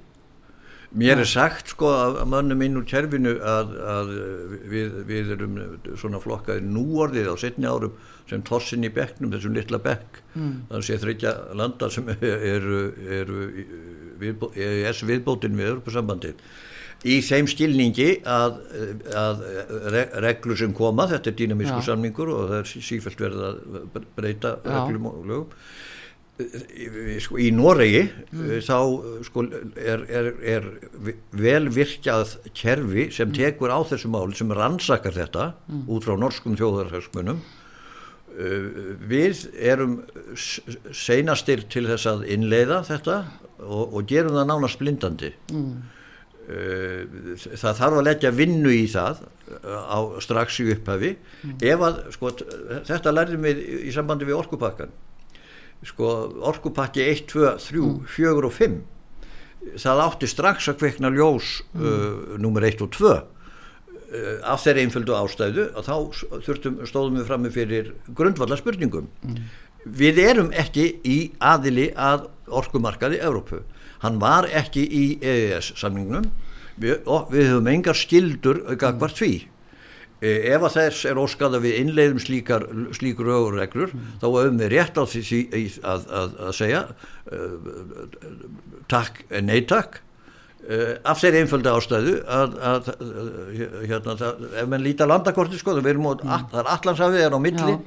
[0.91, 4.09] Mér er sagt sko af mönnum inn úr kerfinu að, að
[4.71, 5.53] við, við erum
[5.95, 7.93] svona flokkaði núorðið á setni árum
[8.27, 10.19] sem tossin í bekknum, þessum litla bekk.
[10.35, 10.57] Mm.
[10.71, 12.11] Það sé þryggja landa sem
[12.55, 12.81] eru,
[13.19, 13.45] eru
[14.19, 16.43] viðbó, ES viðbótin við Europasambandið.
[17.01, 18.59] Í þeim skilningi að,
[19.17, 19.39] að
[19.95, 24.03] re, reglur sem koma, þetta er dýnamísku samningur og það er sí- sífellt verið að
[24.19, 24.75] breyta Já.
[24.75, 25.55] reglum og lögum
[27.23, 28.51] sko, í Noregi mm.
[28.65, 28.77] þá
[29.27, 29.45] sko,
[29.79, 30.67] er, er, er
[31.35, 35.51] vel virkjað kerfi sem tekur á þessu máli sem rannsakar þetta
[35.87, 37.41] út frá norskum þjóðarhagsmunum.
[38.31, 39.97] Uh, við erum
[40.39, 43.17] seinastir til þess að innleiða þetta
[43.59, 45.33] og, og gerum það nánast blindandi.
[45.51, 49.25] Uh, það þarf að leggja vinnu í það
[49.61, 51.15] á strax í upphafi.
[51.59, 52.31] Ef að sko,
[52.87, 54.93] þetta lærðum við í sambandi við orkupakkan
[55.87, 56.13] sko
[56.51, 58.79] orkupakki 1, 2, 3, 4 og 5
[59.81, 63.23] það átti strax að kveikna ljós uh, nummer 1 og 2 uh,
[64.41, 65.95] af þeirri einföldu ástæðu að þá
[66.47, 69.09] þurftum, stóðum við fram með fyrir grundvallar spurningum
[69.85, 73.61] við erum ekki í aðili að orkumarkaði Evrópu.
[74.01, 76.27] Hann var ekki í EES samningnum.
[76.81, 79.33] Við, og við höfum engar skildur gagvart því.
[79.41, 79.50] Eh,
[80.21, 84.13] ef að þess er óskað að við innleiðum slíkar, slíkur ögureglur mm.
[84.21, 85.41] þá höfum við rétt á því
[85.81, 86.81] að, að, að segja
[87.33, 87.55] uh,
[88.91, 89.97] takk, nei takk
[90.69, 92.91] uh, af þeirri einföldi ástæðu að, að
[93.89, 96.53] hérna, það, ef mann lítar landakorti sko, það mm.
[96.61, 97.77] er allansafið er á milli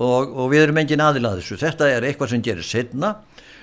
[0.00, 3.18] og, og við erum engin aðilað þessu þetta er eitthvað sem gerir setna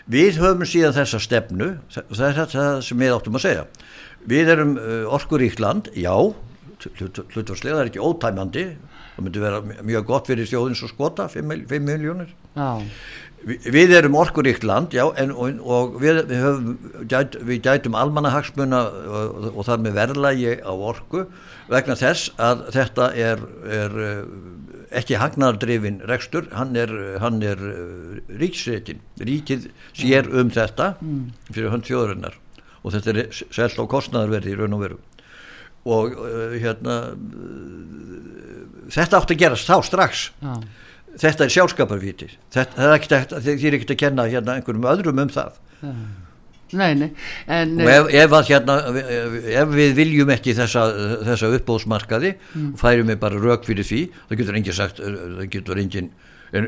[0.05, 3.65] við höfum síðan þessa stefnu það er þetta sem við áttum að segja
[4.27, 6.13] við erum uh, orkuríkt land, já
[6.85, 8.65] hlutvarslega, það er ekki ótæmandi.
[9.15, 12.35] Það myndi vera mjög gott fyrir þjóðins og skota, 5 miljónir
[13.47, 16.71] Vi, við erum orkuríkt land já, en, og, og við, við, höfum,
[17.11, 21.21] gæt, við gætum almanahagsmuna og, og þar með verðlægi á orku
[21.69, 23.43] vegna þess að þetta er,
[23.77, 24.23] er eh,
[24.99, 31.23] ekki hagnardrifin rekstur, hann er, hann er eh, ríksreitin ríkið sér um þetta mm.
[31.51, 32.41] fyrir hönd þjóðurinnar
[32.81, 34.99] og þetta er selt á kostnæðarverði í raun og veru
[35.87, 36.99] og uh, hérna
[38.93, 40.53] þetta átt að gerast þá strax Já.
[41.25, 45.25] þetta er sjálfskaparvíti þetta er ekkert að þið er ekkert að kenna hérna einhverjum öðrum
[45.25, 45.91] um það Já.
[46.75, 47.11] Nei, nei,
[47.47, 50.81] en, og ef, ef, hérna, ef við viljum ekki þessa,
[51.23, 52.73] þessa uppbóðsmarkaði mm.
[52.81, 56.11] færum við bara rauk fyrir því það getur enginn sagt það getur enginn
[56.55, 56.63] En,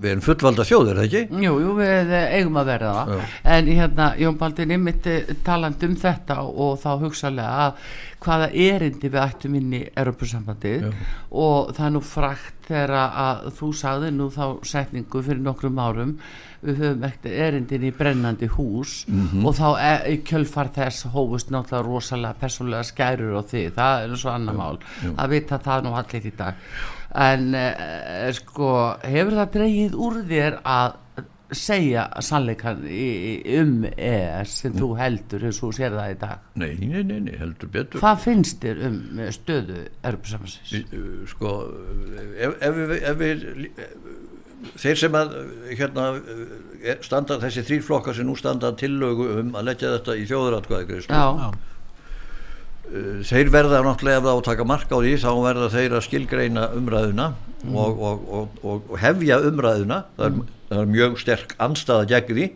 [0.00, 1.26] við erum fullvalda þjóður, ekki?
[1.44, 5.96] Jú, jú, við eigum að verða það en hérna, Jón Baldur, ég myndi taland um
[6.00, 7.90] þetta og þá hugsalega að
[8.24, 10.88] hvaða erindi við ættum inn í Europasambandið
[11.30, 16.16] og það er nú frækt þegar að þú sagði nú þá setningu fyrir nokkrum árum
[16.64, 19.46] við höfum ekkert erindin í brennandi hús mm -hmm.
[19.46, 19.68] og þá
[20.08, 24.78] e, kjölfar þess hófust náttúrulega rosalega persónlega skærur og því, það er svo annar mál
[25.16, 26.54] að vita það nú allir í dag.
[27.14, 30.92] En eh, sko hefur það dreyið úr þér að
[31.58, 37.02] segja sannleikan um ES sem þú heldur eins og sér það í dag Nei, nei,
[37.02, 38.98] nei, nei heldur betur Hvað finnst þér um
[39.34, 40.96] stöðu erfusamansins?
[41.34, 41.54] Sko
[42.38, 43.44] ef, ef, ef við
[44.80, 45.36] þeir sem að
[45.74, 46.08] hérna,
[47.04, 51.54] standa þessi þrýrflokkar sem nú standa tillögu um að leggja þetta í þjóðuratkvæði Já
[52.84, 55.94] Eh, þeir verða náttúrulega ef það á að taka marka á því þá verða þeir
[55.96, 57.28] að skilgreina umræðuna
[57.64, 57.78] mm.
[57.80, 58.58] og, og, og,
[58.90, 60.50] og hefja umræðuna það er, mm.
[60.74, 62.50] Það er mjög sterk anstaða gegn því.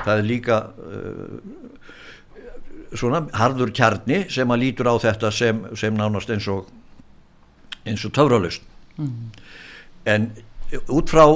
[0.00, 1.76] Það er líka uh,
[2.96, 6.70] svona harður kjarni sem að lítur á þetta sem, sem nánast eins og
[7.86, 8.64] eins og töfralust
[8.98, 9.10] mm.
[10.12, 10.30] en
[10.92, 11.26] út frá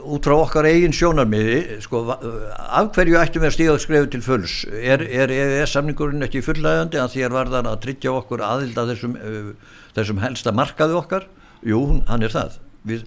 [0.00, 4.54] út frá okkar eigin sjónarmiði sko, af hverju ættum við að stíða skrefu til fulls?
[4.72, 9.18] Er, er, er samningurinn ekki fullægandi að því er varðan að tryggja okkur aðilda þessum,
[9.20, 11.28] uh, þessum helsta markaði okkar?
[11.68, 12.56] Jú, hann er það
[12.88, 13.06] við,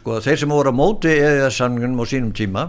[0.00, 2.68] sko, þeir sem voru á móti eða samningunum á sínum tíma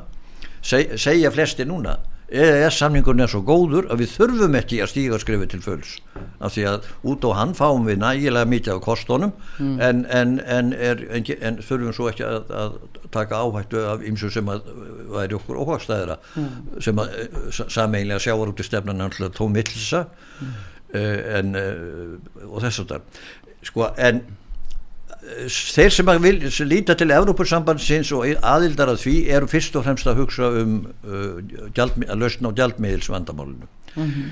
[0.61, 5.17] seg, segja flesti núna EES samningun er svo góður að við þurfum ekki að stíga
[5.21, 5.93] skrifið til fulls
[6.37, 9.79] af því að út á hann fáum við nægilega mikið af kostónum mm.
[9.81, 12.75] en, en, en, en þurfum svo ekki að, að
[13.15, 14.69] taka áhættu af ymsu sem að
[15.09, 16.51] væri okkur óhagstæðira mm.
[16.85, 17.15] sem að
[17.65, 20.59] sameinlega sjáur út í stefnan alltaf tómillisa mm.
[20.93, 23.25] uh, en uh, og þess að það
[23.71, 24.21] sko en
[25.49, 30.23] þeir sem vil, líta til Evrópursambandsins og aðildar að því eru fyrst og fremst að
[30.23, 31.39] hugsa um uh,
[31.75, 34.31] gjald, að lausna á gjaldmiðilsvandamálinu mm -hmm.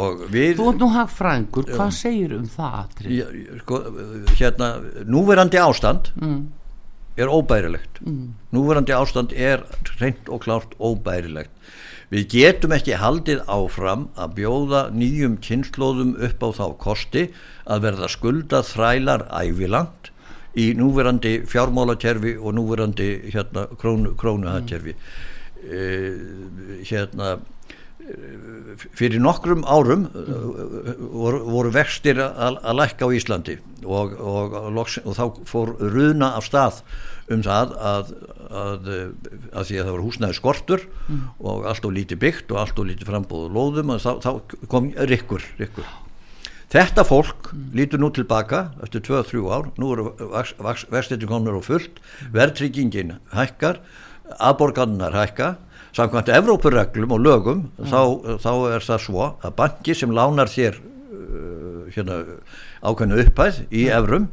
[0.00, 2.86] og við Þú er nú hagfrængur, hvað segir um það?
[3.08, 3.26] Já,
[3.60, 3.82] sko,
[4.36, 4.68] hérna
[5.04, 6.46] núverandi ástand mm.
[7.16, 8.34] er óbærilegt mm.
[8.52, 9.64] núverandi ástand er
[10.00, 11.50] reynd og klárt óbærilegt
[12.06, 17.32] Við getum ekki haldið áfram að bjóða nýjum kynnslóðum upp á þá kosti
[17.66, 20.12] að verða skulda þrælar ævilangt
[20.56, 25.10] í núverandi fjármálakerfi og núverandi hérna, krónu, krónuhatkerfi mm.
[25.66, 25.82] e,
[26.88, 27.36] hérna
[28.96, 30.94] fyrir nokkrum árum mm.
[31.10, 36.32] voru, voru vextir að, að lækka á Íslandi og, og, og, og þá fór runa
[36.38, 36.80] af stað
[37.34, 38.10] um það að,
[38.46, 38.90] að,
[39.50, 41.22] að því að það var húsnæði skortur mm.
[41.50, 44.30] og allt og lítið byggt og allt og lítið frambóðu lóðum og þá, þá
[44.70, 45.88] kom rikkur, rikkur
[46.72, 47.66] Þetta fólk mm.
[47.78, 50.08] lítur nú tilbaka eftir 2-3 ár, nú eru
[50.90, 52.00] vextetur konur og fullt,
[52.34, 53.78] verðtryggingin hækkar,
[54.42, 55.52] aðborgarnar hækka,
[55.96, 57.92] samkvæmt Evrópurreglum og lögum, mm.
[57.92, 58.00] þá,
[58.42, 62.18] þá er það svo að banki sem lánar þér uh, hérna,
[62.82, 64.26] ákveðnu upphæð í evrum,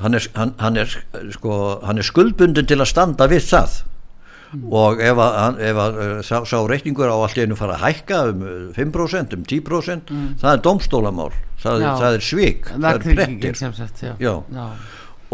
[0.00, 0.96] hann er, hann, hann, er,
[1.36, 3.82] sko, hann er skuldbundin til að standa við það
[4.70, 8.20] og ef að, ef að uh, sá, sá reikningur á allt einu fara að hækka
[8.32, 11.32] um uh, 5%, um 10% það er domstólamál,
[11.62, 13.00] það, það er svik, það er.
[14.22, 14.34] Já.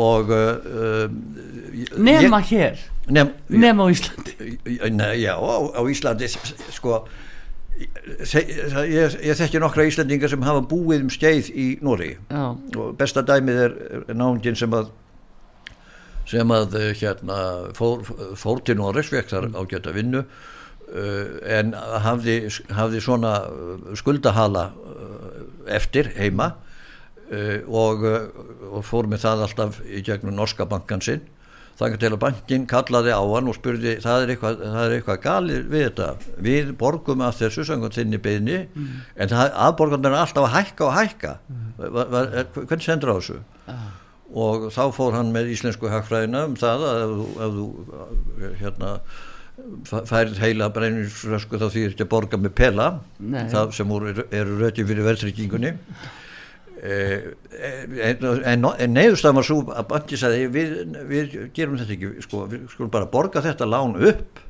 [0.03, 1.03] og uh,
[1.99, 2.79] Nema ég, hér,
[3.13, 4.37] nem, nema á Íslandi.
[4.97, 6.29] Nei, já, á, á Íslandi
[6.73, 7.03] sko
[8.25, 8.45] se-
[8.89, 12.15] ég, ég þekki nokkra Íslandingar sem hafa búið um skeið í Nóri
[12.77, 13.77] og besta dæmið er,
[14.15, 14.91] náungin sem að
[16.29, 17.39] sem að eh, hérna
[17.77, 18.03] fór,
[18.39, 21.27] fór til Noregs fekk þar ágæta vinnu uh,
[21.59, 21.73] en
[22.05, 22.37] hafði,
[22.77, 25.29] hafði svona eh, skuldahala uh,
[25.79, 26.53] eftir heima
[27.33, 31.23] og, og fór með það alltaf í gegnum norska bankan sinn
[31.79, 35.23] þannig til að bankin kallaði á hann og spurði það er eitthvað, það er eitthvað
[35.25, 36.09] galið við þetta?
[36.45, 38.59] Við borgum að þessu samkvæmt þinni beðni
[39.17, 41.33] en það, aðborgarnir er alltaf að hækka og hækka.
[41.81, 43.41] Var, var, er- hvernig sendur á þessu
[44.33, 48.93] og þá fór hann með íslensku hagfræðina um það að ef þú, ef þú hérna
[49.91, 52.87] f- færð heila brenninsrösku þá ekki að borga með pela
[53.21, 53.45] Nei.
[53.53, 55.75] það sem voru, eru röti fyrir verðtryggingunni
[56.83, 57.21] Eh,
[58.03, 60.73] en, en, en neyðustafn var svo að banki sagði við,
[61.07, 64.41] við gerum þetta ekki sko, við skulum bara borga þetta lán upp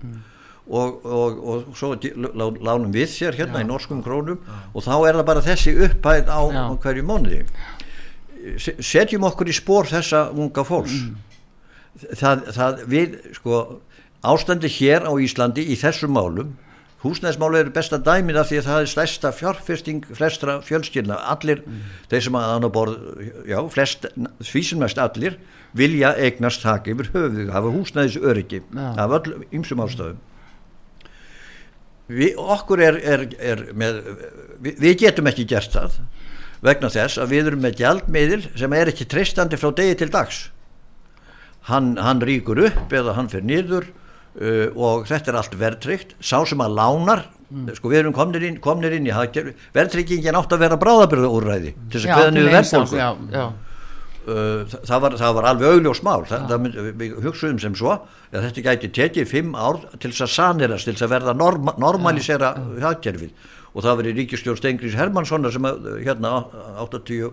[0.72, 4.40] og, og, og svo lánum við sér hérna í norskum krónum
[4.72, 6.62] og þá er það bara þessi upphæð á, Já.
[6.86, 7.81] hverju mónuði Se-
[8.58, 10.98] setjum okkur í spór þessa unga fólks.
[12.16, 13.62] Það, það við sko
[14.24, 16.54] ástandi hér á Íslandi í þessum málum
[17.02, 21.16] húsnæðismáli eru besta dæmið af því að það er stærsta fjárfesting flestra fjölskyldna.
[21.32, 21.64] Allir,
[22.10, 23.00] þeir sem að hann á borð
[23.50, 24.06] já, flest,
[24.46, 25.40] því sem mest allir
[25.76, 28.92] vilja eignast þak yfir höfuð hafa húsnæðis öryggi Já.
[29.00, 30.20] af öll ymsum ástöðum
[32.12, 34.00] Vi, okkur er, er, er með,
[34.60, 35.96] við, við getum ekki gert það
[36.62, 40.44] vegna þess að við erum með gjaldmiðil sem er ekki treystandi frá degi til dags.
[41.68, 46.16] Hann, hann ríkur upp eða hann fyrir niður uh, og þetta er allt verðtryggt.
[46.22, 47.26] Sá sem að lánar
[47.76, 49.52] sko við erum komnir inn, komnir inn í hagkerfi.
[49.74, 53.44] Verðtryggingin átt að vera bráðabyrða úrræði til þess að já, já.
[54.22, 56.20] Uh, það, var, það var alveg augljós mál.
[56.30, 60.28] Það, það mynd, við hugsuðum sem svo að þetta gæti tekið fimm ár til þess
[60.28, 63.34] að sanirast til þess að verða norma, normalisera hagkerfið
[63.72, 66.32] og það var í ríkistjórn Stengris Hermanssonar sem að, hérna
[66.82, 67.32] 80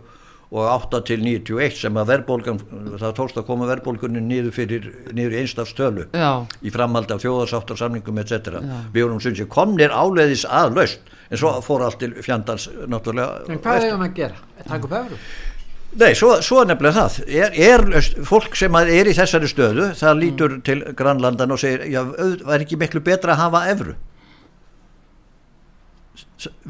[0.49, 2.59] og 8 til 91 sem að verðbólgan
[2.97, 6.31] það tókst að koma verðbólgunni niður fyrir niður í einstafstölu já.
[6.65, 8.57] í framhaldi af þjóðarsáttarsamningum etc.
[8.95, 13.45] Við vorum sem sé komnir áleiðis að laust en svo fór allt til fjandans náttúrulega
[13.53, 14.41] En hvað eigum við að gera?
[14.65, 15.21] Takk upp öfru?
[15.99, 17.55] Nei, svo, svo er nefnilega það er,
[17.93, 22.43] er fólk sem er í þessari stöðu það lítur til grannlandan og segir já, auð-
[22.45, 24.08] væri ekki miklu betra að hafa evru S-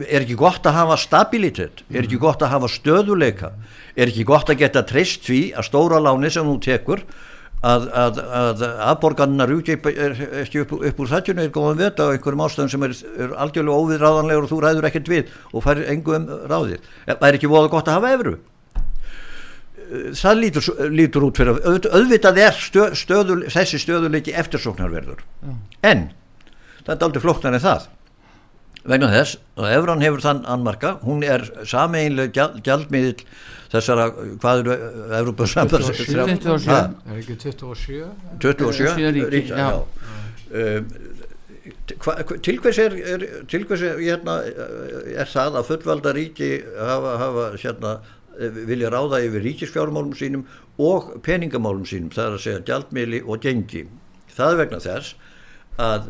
[0.08, 1.84] er ekki gott að hafa stabilitet?
[1.94, 3.52] Er ekki gott að hafa stöðuleika
[4.00, 7.04] er ekki gott að geta treyst því að stóra láni sem þú tekur
[7.60, 12.46] að, að, að aðborgarnar rúti ekki upp, upp úr þattjunu er góðan veta á einhverjum
[12.46, 12.94] ástæðum sem er,
[13.26, 16.88] er algjörlega óviðráðanlegur og þú ræður ekkert við og fær engum ráðið.
[17.10, 18.38] Það er ekki voða gott að hafa evru?
[20.20, 25.24] Það lítur, lítur út fyrir að auð- auðvitað er stö, stöðul, þessi stöðuleiki eftirsóknarverður.
[25.82, 26.10] En
[26.86, 27.88] það er aldrei flóknar en það
[28.88, 30.94] vegna þess að Evran hefur þann annmarka.
[31.04, 33.26] Hún er sameinlega gjald, gjaldmiðil
[33.74, 34.06] þessara,
[34.42, 34.78] hvað eru
[35.20, 36.78] Evrópusambands 27.
[37.10, 38.10] Er ekki 27?
[38.40, 38.94] 27 Sjö?
[38.96, 39.84] Ríki, ríki, já.
[40.50, 40.88] Um,
[42.00, 44.40] hva, hva- til hvers er, er til hvers er, hérna,
[45.14, 47.92] er það að fullvalda ríki hafa, hafa hérna,
[48.70, 50.46] vilja ráða yfir ríkisfjármálum sínum
[50.80, 53.84] og peningamálum sínum það er að segja gjaldmiðli og gengi?
[54.34, 55.16] Það er vegna þess
[55.80, 56.10] að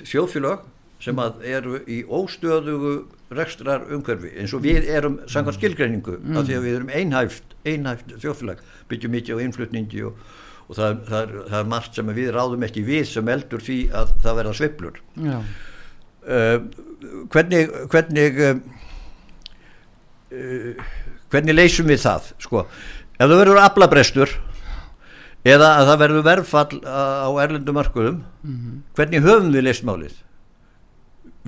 [0.00, 0.64] þjóðfélag
[1.02, 2.92] sem að eru í óstöðugu
[3.34, 6.36] rekstrar umhverfi eins og við erum samkvæmt skilgreiningu mm.
[6.38, 8.62] af því að við erum einhæft, einhæft þjóðfélag
[8.92, 10.20] byggjum mikið á innflutningi og,
[10.68, 13.80] og það, það, er, það er margt sem við ráðum ekki við sem eldur því
[13.98, 15.02] að það verða sveiflur.
[15.26, 15.36] Já.
[16.28, 16.56] uh,
[17.34, 18.54] hvernig hvernig uh,
[20.38, 20.88] uh,
[21.32, 22.66] hvernig leysum við það sko,
[23.16, 24.38] ef það verður aflabrestur
[25.42, 28.20] eða að það verður verðfall á erlendu markuðum
[28.94, 30.20] hvernig höfum við leist málið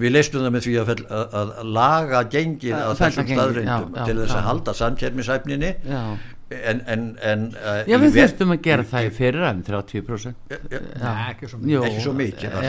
[0.00, 4.16] við leistum það með því að, að, að, að laga gengið Að þessum staðreindum til
[4.20, 4.38] þess já.
[4.38, 6.02] að halda samkjærmishæfninni já.
[6.58, 10.52] en, en, en uh, Já, við þurftum að gera það í fyrir um 30%.
[10.74, 12.60] Nei, ekki svo Jú, Ekki svo mikið,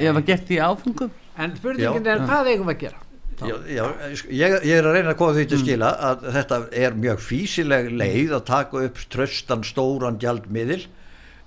[0.00, 1.16] ég var gert í áfengum.
[1.42, 3.06] En spurningin er, hvað eigum við að gera?
[3.42, 3.84] Já, já,
[4.30, 7.88] ég, ég er að reyna að koma því til skila að þetta er mjög físileg
[7.90, 10.84] leið að taka upp tröstan stóran gjaldmiðil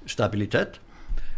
[0.10, 0.80] stabilitet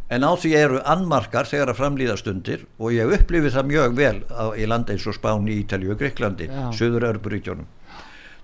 [0.10, 4.18] en á því eru annmarkar þegar að framlýða stundir og ég upplifi það mjög vel
[4.32, 6.48] á, í landa eins og Spáni, Ítalíu og Greiklandi
[6.78, 7.68] söður Örburíkjónum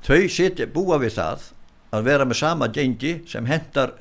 [0.04, 1.52] þau sitja, búa við það
[1.94, 3.96] að vera með sama gengi sem hendar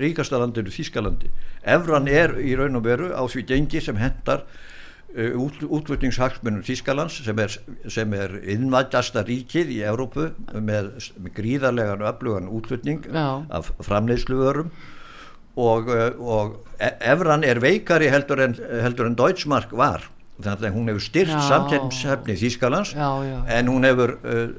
[0.00, 1.30] ríkasta landinu Þískalandi
[1.62, 7.20] Evran er í raun og veru á því gengi sem hendar uh, út, útflutningshagsmunum Þískalands
[7.26, 7.54] sem er,
[7.92, 10.90] sem er innvættasta ríkið í Európu með,
[11.20, 13.44] með gríðarlegan öflugan útflutning Já.
[13.46, 14.72] af framleiðsluörum
[15.56, 20.74] og, uh, og e- Evran er veikari heldur en, heldur en Deutschmark var þannig að
[20.76, 21.40] hún hefur styrt Já.
[21.48, 23.38] samkeppnishefni Þískalands Já, já.
[23.56, 24.50] en hún hefur uh,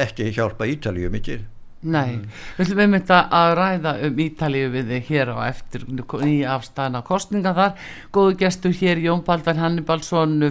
[0.00, 1.44] ekki hjálpa Ítalíu mikið
[1.84, 2.22] Nei,
[2.56, 5.82] við ætlum einmitt að að ræða um Ítalíu við þig hér á eftir
[6.24, 7.74] í afstæðna kostninga þar.
[8.08, 10.48] Góðu gestur hér Jón Baldvin Hannibalsson.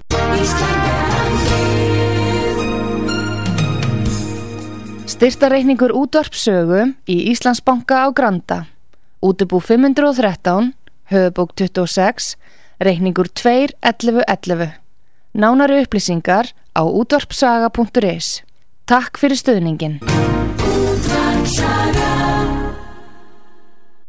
[5.09, 8.59] Styrtareikningur útvarpsögu í Íslandsbanka á Granda.
[9.23, 10.75] Útubú 513,
[11.07, 12.37] höfubók 26,
[12.77, 14.73] reikningur 2.11.11.
[15.31, 18.43] Nánari upplýsingar á útvarpsaga.is.
[18.83, 20.03] Takk fyrir stöðningin.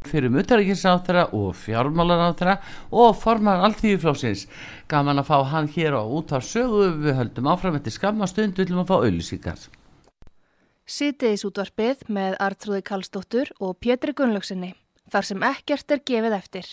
[0.03, 2.59] fyrir mutaríkisáþra og fjármálaráþra
[2.91, 4.47] og formar alltíðuflóksins.
[4.91, 8.59] Gaman að fá hann hér á út af sögu við höldum áfram eftir skamma stund
[8.59, 9.59] við viljum að fá auðlýsingar.
[10.87, 14.75] Sýtiðis útvarpið með Artrúði Kallstóttur og Pétri Gunnlaugsinni.
[15.11, 16.69] Þar sem ekkert er gefið eftir.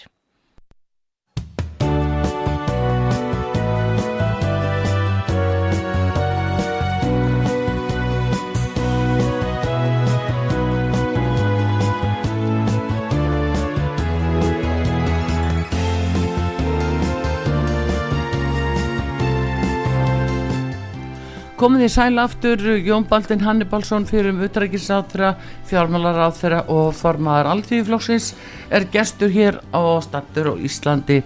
[21.61, 25.35] Komið í sæla aftur Jón Baldin Hannibalsson fyrir um utrækisáþra,
[25.69, 28.31] fjármálaráþra og formaðar alltíðuflóksins
[28.73, 31.19] er gestur hér á stattur og Íslandi.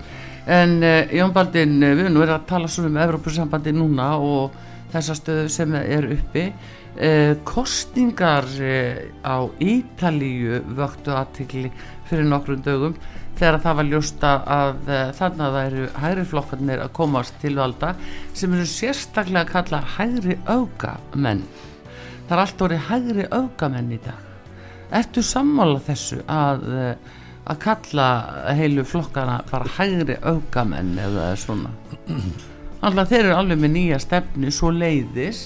[0.44, 4.60] En uh, Jón Baldin, eh, við erum verið að tala svona um Evrópusambandi núna og
[4.92, 6.50] þessa stöðu sem er uppi.
[7.00, 11.72] Uh, kostningar uh, á Ítalíu vöktu aðtikli
[12.12, 13.00] fyrir nokkrum dögum
[13.36, 17.94] þegar það var ljósta að að það eru hægri flokkarnir að komast til valda
[18.34, 21.44] sem eru sérstaklega að kalla hægri augamenn
[22.26, 24.24] það er allt orðið hægri augamenn í dag.
[24.96, 27.14] Ertu sammála þessu að uh,
[27.46, 28.08] að kalla
[28.58, 31.74] heilu flokkana bara hægri augamenn eða svona?
[32.86, 35.44] Alltaf þeir eru alveg með nýja stefnu svo leiðis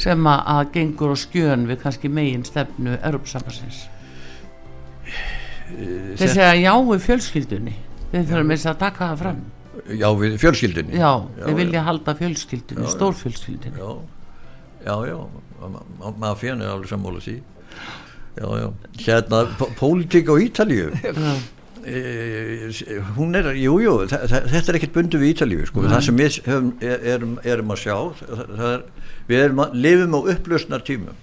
[0.00, 3.84] sem að, gengur og skjön við kannski megin stefnu Europasambasins
[5.68, 7.74] þeir segja já við fjölskyldunni.
[8.12, 9.40] Þeir þurfum þess að taka það fram.
[9.84, 10.98] Já, við fjölskyldunni.
[11.00, 11.84] Já, Já, þeir vilja já.
[11.88, 13.78] halda fjölskyldunni, stórfjölskyldunni.
[13.80, 13.90] Já,
[14.84, 15.18] já, já.
[15.64, 16.14] Ma- ma-
[16.68, 17.36] er alveg sammála því.
[18.34, 18.68] Já, já.
[19.06, 19.42] Hérna,
[19.78, 20.90] pólitík á Ítalíu.
[21.04, 21.34] Já.
[21.86, 25.82] e, hún er, jú, jú þetta er ekkert bundu við Ítalíu sko.
[25.84, 28.84] það sem við höfum, er, erum, erum að sjá það, það er,
[29.28, 31.18] við erum að lifum á upplösnar tímum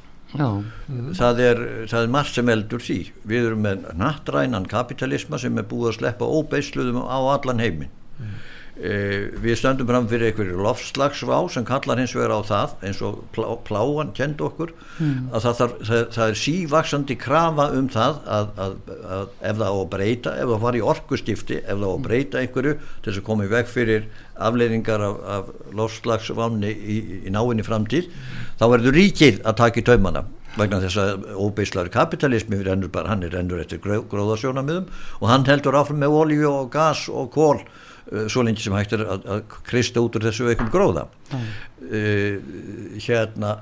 [1.18, 1.62] það er,
[1.92, 3.00] það er margt sem eldur því.
[3.28, 7.92] Við erum með nattrænan kapitalisma sem er búið að sleppa óbeisluðum á allan heiminn.
[8.22, 8.38] Eh,
[8.82, 13.46] við stöndum fram fyrir einhverju lofslagsvá sem kallar hins vegar á það eins og plá,
[13.68, 18.76] pláan kend okkur að það, þarf, það, það er sívaksandi krafa um það að, að,
[19.06, 22.04] að ef það á að breyta, ef það var í orkustifti ef það á að
[22.08, 24.10] breyta einhverju til þess að koma í veg fyrir
[24.42, 28.10] afleiðingar af, af lofslagsváni í, í náinni framtíð
[28.58, 30.26] þá verður ríkið að taka í taumana
[30.58, 32.60] vegna þess að óbeislari kapitalismi
[32.92, 34.90] bara, hann er rennur eftir gró, gróðasjónamiðum
[35.22, 37.62] og hann heldur áfram með olíu og gas og kól
[38.32, 41.06] svo lengi sem hægt er að, að krista út úr þessu einhvern gróða.
[41.32, 42.42] Uh,
[43.02, 43.60] hérna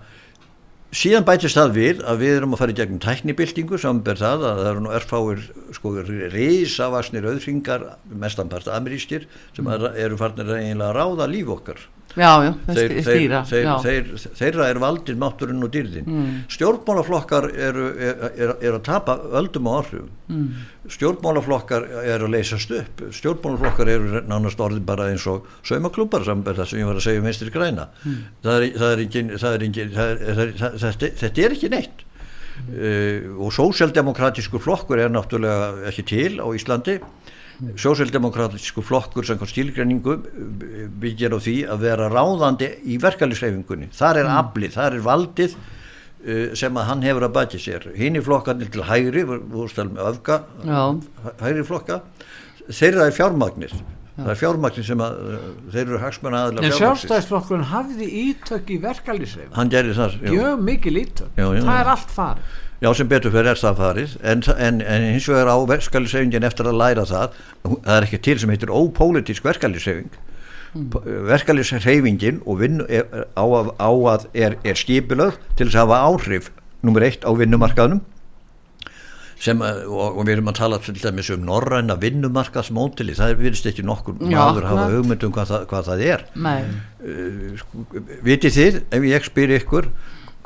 [0.96, 4.46] síðan bætist það við að við erum að fara í gegnum tæknibildingu sem ber það
[4.50, 5.46] að það eru nú erfáir
[5.78, 5.92] sko
[6.34, 9.88] risavaksnir auðringar mestanpart amerískir sem mm.
[10.02, 11.84] eru farnir að eiginlega ráða líf okkar
[12.16, 13.74] já, já þeir, stýra þeir, já.
[13.84, 16.18] þeir, þeirra er valdið mátturinn og dýrðin.
[16.56, 20.10] Stjórnmálaflokkar eru er, er, er að tapa öldum og áhrifum.
[20.30, 20.50] Mm.
[20.94, 23.06] stjórnmálaflokkar er að leysast upp.
[23.16, 27.54] Stjórnmálaflokkar eru nánast orðin bara eins og saumaklúpar sem ég var að segja um vinstri
[27.54, 27.90] græna.
[28.44, 32.06] Það er, það engin, það engin það það, þetta, þetta er ekki neitt.
[32.60, 36.98] Uh, og sósjaldemokratísku flokkur er náttúrulega ekki til á Íslandi
[37.80, 40.16] sósjaldemokratísku flokkur sem stílgreiningu
[41.02, 46.56] byggir á því að vera ráðandi í verkefliðsreifingunni þar er aflið, þar er valdið uh,
[46.60, 47.90] sem að hann hefur að bæti sér.
[48.00, 50.82] Hinn í flokkarnir til hægri öfga, Já.
[51.44, 52.02] hægri flokka
[52.70, 53.74] þeirra er fjármagnir
[54.20, 55.44] það er fjármagnir sem að uh,
[55.74, 60.32] þeir eru hagsmenn aðla en sjálfstæðisflokkurinn hafði ítök í verkalýsreif hann gerir það já.
[60.34, 63.80] mjög mikil ítök, Já, já, það er allt farið Já, sem betur fyrir er það
[63.82, 67.34] farið en, en, en hins vegar á verkefliðsefingin eftir að læra það,
[67.66, 70.14] það er ekki til sem heitir ópólitísk verkefliðsefing
[70.78, 70.86] mm.
[71.28, 76.00] verkefliðsefingin og vinn er, á að, á að er, er skipilöð til þess að hafa
[76.08, 76.48] áhrif
[76.80, 78.00] nummer eitt á vinnumarkaðnum
[79.40, 83.68] sem, að- og, og við erum að tala til dæmis um norræna vinnumarkaðsmótili það virðist
[83.72, 84.96] ekki nokkur maður hafa akkurat.
[84.96, 86.64] hugmynd um hvað það, hvað það er Nei,
[88.28, 89.92] vitið þið, ef ég spyr ykkur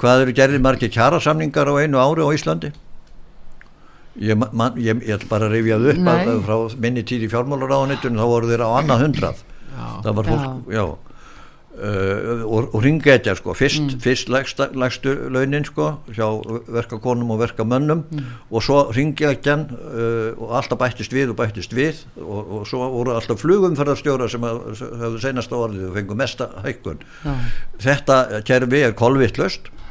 [0.02, 2.74] hvað eru gerðið margir kjarasamningar á einu ári á Íslandi?
[4.22, 6.14] Ég, man, ég, ég ætla bara að rifjað upp Nei.
[6.14, 9.42] að, frá minni tíð í fjármálaráðunitunum þá voru þeir á annað hundrað.
[9.74, 10.86] Það var fólk, já,
[11.74, 16.28] Uh, og, og ringetja sko fyrst, fyrst lægsta, lægstu launin sko hjá
[16.70, 18.04] verkakonum og verkamönnum.
[18.54, 22.04] Og svo ringetjan uh, og alltaf bættist við og bættist við.
[22.22, 24.46] Og, og svo voru alltaf flugumferðarstjóra sem
[24.78, 27.02] sem höfðu seinasta orðið og fengu mesta hækkun.
[27.26, 27.34] Já,
[27.88, 29.83] þetta kerfi er kolvittlöst uh,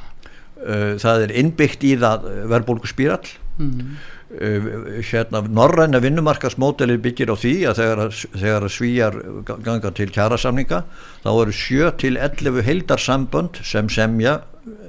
[1.03, 3.95] það er innbyggt í það verbulguspírall mm,
[4.39, 4.69] uh,
[5.09, 9.19] hérna norræna vinnumarkasmódelið byggir á því að þegar, þegar svíjar
[9.67, 10.85] ganga til kjarasamninga
[11.25, 14.41] þá eru 7 til 11 heildarsambönd sem semja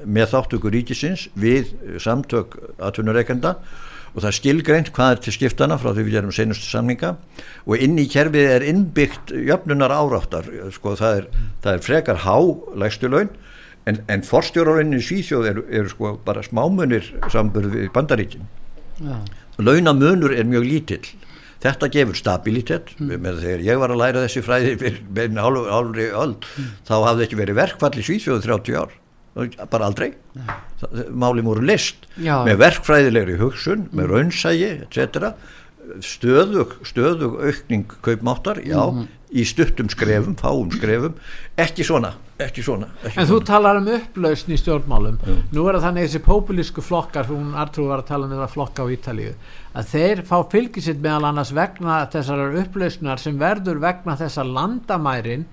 [0.05, 3.57] með þáttöku ríkisins við samtök atvinnureikenda
[4.13, 7.15] og það er skilgreint hvað er til skiptana frá því við gerum senustu samninga.
[7.65, 11.29] Og inn í kerfið er innbyggt jöfnunar áráttar sko það er,
[11.63, 12.37] það er frekar há
[12.83, 13.31] lægstu laun
[13.89, 18.47] en, en forstjóraraunin í Svíþjóð eru, eru sko bara smámunir samburð við bandaríkin.
[19.03, 19.17] Já,
[19.59, 21.05] launamunur er mjög lítill.
[21.63, 24.73] Þetta gefur stabilitet með þegar ég var að læra þessi fræði
[25.15, 26.33] með hálfri öll
[26.83, 28.95] þá hafði ekki verið verkfall í Svíþjóðu 30 ár.
[29.71, 30.11] Bara aldrei.
[30.81, 32.43] Það- málin voru list Já.
[32.45, 35.33] með verkfræðilegri hugsun, með raunsægi etc
[36.03, 38.79] stöðug, stöðug aukning kaupmáttar, já
[39.33, 41.15] í stuttum skrefum, fáum skrefum.
[41.59, 43.47] Ekki svona, ekki svona ekki En þú svona.
[43.49, 45.17] talar um upplausn í stjórnmálum.
[45.53, 48.85] Nú er það þannig þessi populísku flokkar hún Artrúð var að tala um þetta flokka
[48.85, 49.33] á Ítalíu
[49.73, 55.47] að þeir fá fylgisitt meðal annars vegna þessar upplausnar sem verður vegna þessa landamærin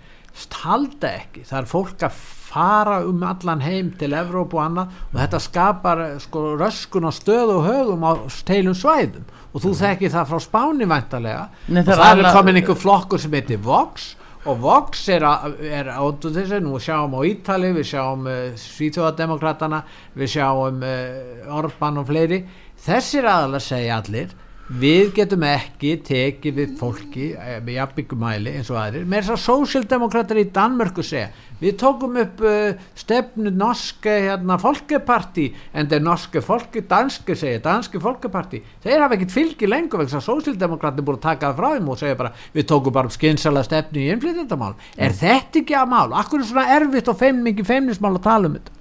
[0.60, 2.18] halda ekki, það er fólk að
[2.50, 4.94] fara um allan heim til Evrópu og annað.
[5.12, 8.12] Og þetta skapar eh, sko, röskun á stöð og högum á
[8.48, 9.26] teilum svæðum.
[9.54, 13.22] Og þú þekki það frá Spáni væntalega Nei, og það er annað- komin einhver flokkur
[13.22, 14.16] sem heitir Vox.
[14.48, 15.24] Og Vox er,
[15.68, 19.82] er áttu þessu, nú sjáum á Ítali við sjáum uh, Svíþjóðademokratana
[20.16, 22.38] við sjáum uh, Orban og fleiri.
[22.80, 24.30] Þessir aðalega segja allir
[24.70, 29.06] við getum ekki tekið við fólki eh, með jafnbyggumæli eins og aðrir.
[29.10, 35.50] Með þess að sósildemokrater í Danmörku segja við tókum upp uh, stefnu norske hérna, folkeparti
[35.76, 40.26] en það norske folke, danske segja danske folkeparti, þeir hafa ekkit fylgi lengur vegna að
[40.28, 44.00] sósildemokrater búið að taka það frá þeim og segja bara, við tókum bara skynsala stefnu
[44.00, 48.14] í innflytjandamál, er þetta ekki að mál, akkur er svona erfitt og feim, mikið feimnismál
[48.14, 48.78] að tala um þetta?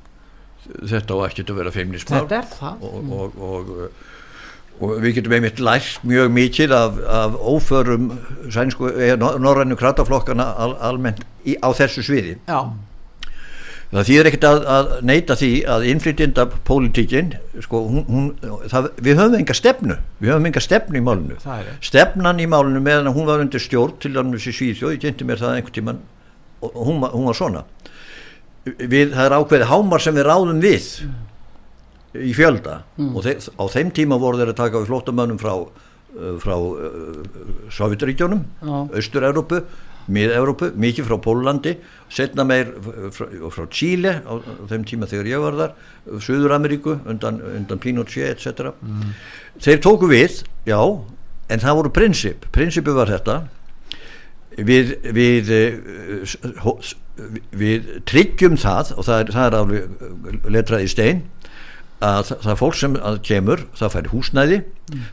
[0.69, 2.19] Þetta á ekki að vera feimnismál.
[2.19, 2.83] Þetta er það.
[2.85, 3.69] Og, og, og,
[4.79, 8.11] og við getum einmitt lært mjög mikið af, af óförum
[8.51, 12.37] sænsku, eða nor- norrænu krataflokkana al, almennt í, á þessu sviði.
[12.47, 12.61] Já,
[13.89, 17.31] það þýðir ekkert að, að neyta því að innflytjenda pólitíkin
[17.65, 18.27] sko, hún, hún,
[18.69, 21.05] það, við höfum enga stefnu við höfum enga stefnu í
[21.41, 25.25] það stefnan í málinu meðan hún var undir stjórn til dæmis í Svíþjóð, ég kynnti
[25.25, 26.03] mér það einhvern tíman
[26.61, 27.65] og hún, hún var svona.
[28.67, 30.87] Við, það er ákveðið hámar sem við ráðum við
[32.17, 32.79] í fjölda.
[32.97, 37.21] Og þeir, á þeim tíma voru þeir að taka við flóttamönnum frá, uh, frá uh,
[37.75, 38.73] Sovjetaríkjónum Já.
[38.97, 39.61] Austur-Európu,
[40.09, 41.75] Mið-Európu mikið frá Pólandi,
[42.09, 42.71] setna meir
[43.13, 45.75] frá, frá Chile á, á þeim tíma þegar ég var þar,
[46.25, 48.71] Suður-Ameríku undan, undan Pinochet etc
[49.61, 50.79] þeir tóku við, já
[51.53, 53.37] en það voru prinsip, prinsipu var þetta
[54.57, 56.95] við við, eh, hó- s-
[57.53, 61.21] við tryggjum það og það er, það er alveg letrað í stein
[61.99, 62.97] að það, það fólk sem
[63.27, 64.59] kemur það fær húsnæði,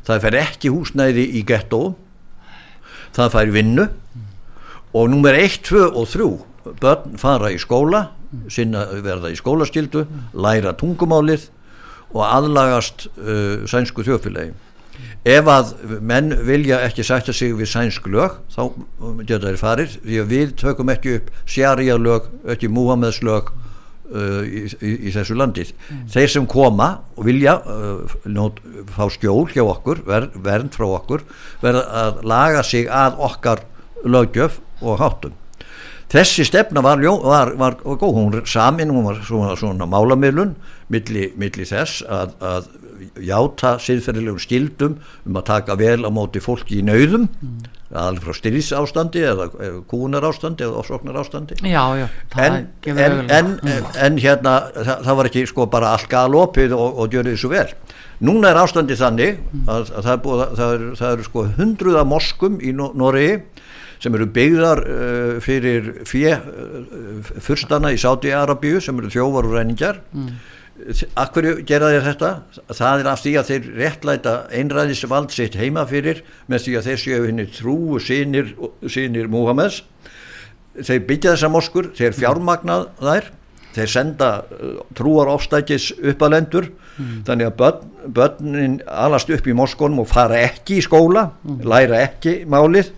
[0.06, 1.80] það fær ekki húsnæði í gettó
[3.16, 3.88] það fær vinnu
[4.96, 6.28] og nummer 1, 2 og 3
[6.82, 8.08] börn fara í skóla
[8.52, 11.48] sinna verða í skólaskildu læra tungumálið
[12.14, 14.54] og aðlagast uh, sænsku þjófélagi
[15.26, 15.72] ef að
[16.06, 18.62] menn vilja ekki sætta sig við sænsk lög þá
[19.26, 23.50] geta þeir farir því að við tökum ekki upp sjarja lög, ekki Múhameðs lög
[24.06, 25.72] í, í, í þessu landið
[26.12, 28.60] þeir sem koma og vilja uh, nót,
[28.94, 31.24] fá skjól hjá okkur ver, vernd frá okkur
[31.64, 33.64] verða að laga sig að okkar
[34.06, 35.34] löggjöf og háttum.
[36.12, 40.54] Þessi stefna var, var, var, var góð, hún er samin, hún var svona, svona málamiðlun
[40.92, 42.68] milli, milli þess að, að
[43.26, 47.26] játa siðferðilegum skildum um að taka vel á móti fólki í nauðum.
[47.26, 47.75] mm.
[47.94, 51.58] Alveg frá styrðisástandi eða, eða kúnarástandi eða ofsóknarástandi.
[51.62, 52.56] Já, já það en,
[53.30, 57.36] en, en, en, hérna það, það var ekki sko bara allt galopið og, og gjörði
[57.36, 57.68] þessu vel.
[58.26, 61.46] Núna er ástandi þannig að, að það, er búið, að- það, er, það eru sko
[61.60, 63.38] hundruða moskum í Nor- Noregi
[64.02, 70.02] sem eru byggðar uh, fyrir fjö uh, fyrstana í Sáti-Arabíu sem eru þjóvar og ræningjar
[71.16, 72.30] Akkur gera þeir þetta?
[72.68, 76.20] Það er af því að þeir réttlæta einræðisvald sitt heima fyrir
[76.52, 78.52] með því að þeir séu henni trúu sínir,
[78.92, 79.82] sínir Múhameðs.
[80.76, 83.30] Þeir byggja þessa moskur, þeir fjármagnað þær,
[83.76, 87.24] þeir senda uh, trúar ofstækis uppalendur mm.
[87.28, 91.64] þannig að börn, börnin alast upp í moskonum og fara ekki í skóla, mm.
[91.68, 92.92] læra ekki málið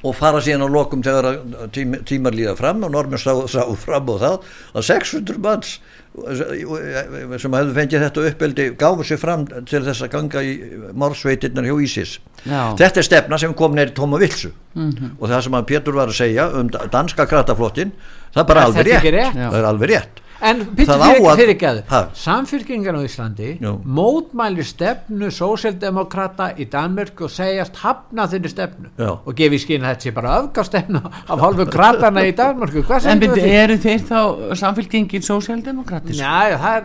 [0.00, 1.42] og fara síðan á lokum þegar
[1.74, 4.36] tím, tímar líða fram og normin sá, sá fram á það
[4.72, 5.74] að 600 manns
[6.10, 10.54] sem hefðu fengið þetta uppeldi gáðu sér fram til þess að ganga í
[10.98, 12.74] morsveitirnar hjá Ísis Já.
[12.80, 15.12] þetta er stefna sem kom neyri tóma vilsu mm -hmm.
[15.20, 17.92] og það sem að Pétur var að segja um danska krataflottin
[18.34, 19.10] það er bara alveg rétt.
[19.14, 21.80] rétt það er alveg rétt En fyrir, fyrir ekki að
[22.16, 23.72] samfyrkingan á Íslandi Jú.
[23.84, 29.10] mótmæli stefnu sósildemokrata í Danmörk og segjast hafna þinni stefnu Já.
[29.18, 32.78] og gefi skinn að þetta sé bara öfgastefnu af hálfu kratana í Danmörk
[33.10, 36.22] En eru þeir þá samfyrkingin sósildemokratisk?
[36.22, 36.80] Já,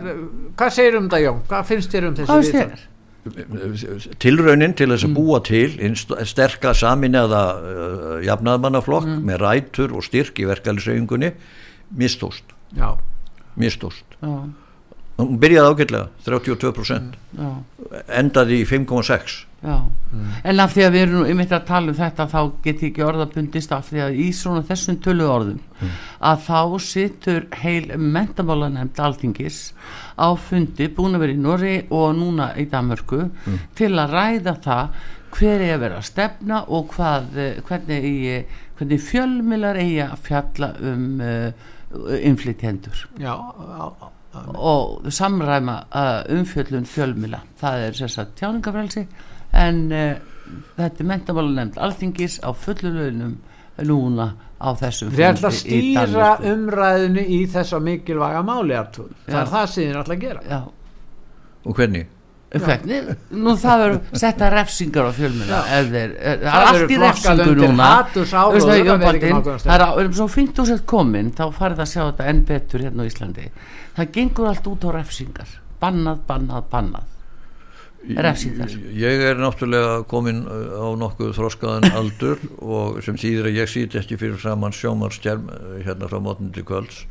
[0.56, 1.40] hvað segir um það Jón?
[1.48, 2.84] Hvað finnst þér um þessu viðtal?
[4.22, 5.16] tilraunin til þess að mm.
[5.16, 5.96] búa til
[6.30, 9.24] sterka saminniða uh, jafnaðmannaflokk mm.
[9.26, 11.32] með rætur og styrk í verkefælisauðingunni
[11.98, 12.94] mistóst já
[13.56, 14.16] mistóst
[15.16, 17.50] hún byrjaði ágætlega 32% Já.
[18.18, 20.24] endaði í 5,6 mm.
[20.44, 23.06] en af því að við erum einmitt að tala um þetta þá get ég ekki
[23.06, 25.94] orðabundist af því að í svona þessum tölu orðum mm.
[26.30, 29.60] að þá sittur heil mentamála nefnd alþingis
[30.20, 33.62] á fundi búin að vera í Norri og núna í Danmörku mm.
[33.78, 35.00] til að ræða það
[35.36, 41.08] hver er að vera að stefna og hvað, hvernig, hvernig fjölmilar eigi að fjalla um
[41.20, 41.72] uh,
[42.20, 43.04] innflytjendur.
[44.36, 49.04] Og samræma uh, umfjöllun fjölmila það er sérstaklega tjáningafrælsi
[49.56, 50.16] en uh,
[50.76, 53.38] þetta er mentamála nefnd alþingis á fullulunum
[53.86, 54.26] núna
[54.60, 59.82] á þessum Við ætlum að stýra umræðinu í þessa mikilvæga máli það er það sem
[59.82, 60.44] þið ætlum að gera.
[60.50, 60.60] Já.
[61.66, 62.15] og hvernig?
[62.54, 63.08] Hvernig?
[63.34, 67.88] Nú það verður setta refsingar á fjölmjöla það er allt í refsingu núna.
[68.14, 73.02] það er svo fint og sett komin þá farið að sjá þetta enn betur hérna
[73.02, 73.50] á Íslandi.
[73.96, 75.52] Það gengur allt út á refsingar.
[75.82, 77.12] Bannað, bannað, bannað.
[78.06, 78.70] Refsingar.
[78.94, 83.98] Ég er náttúrulega komin uh, á nokkuð þróskaðan aldur og sem þýðir að ég sýt
[83.98, 87.02] ekki fyrir saman sjómarstjærm uh, hérna frá mótnandi kvölds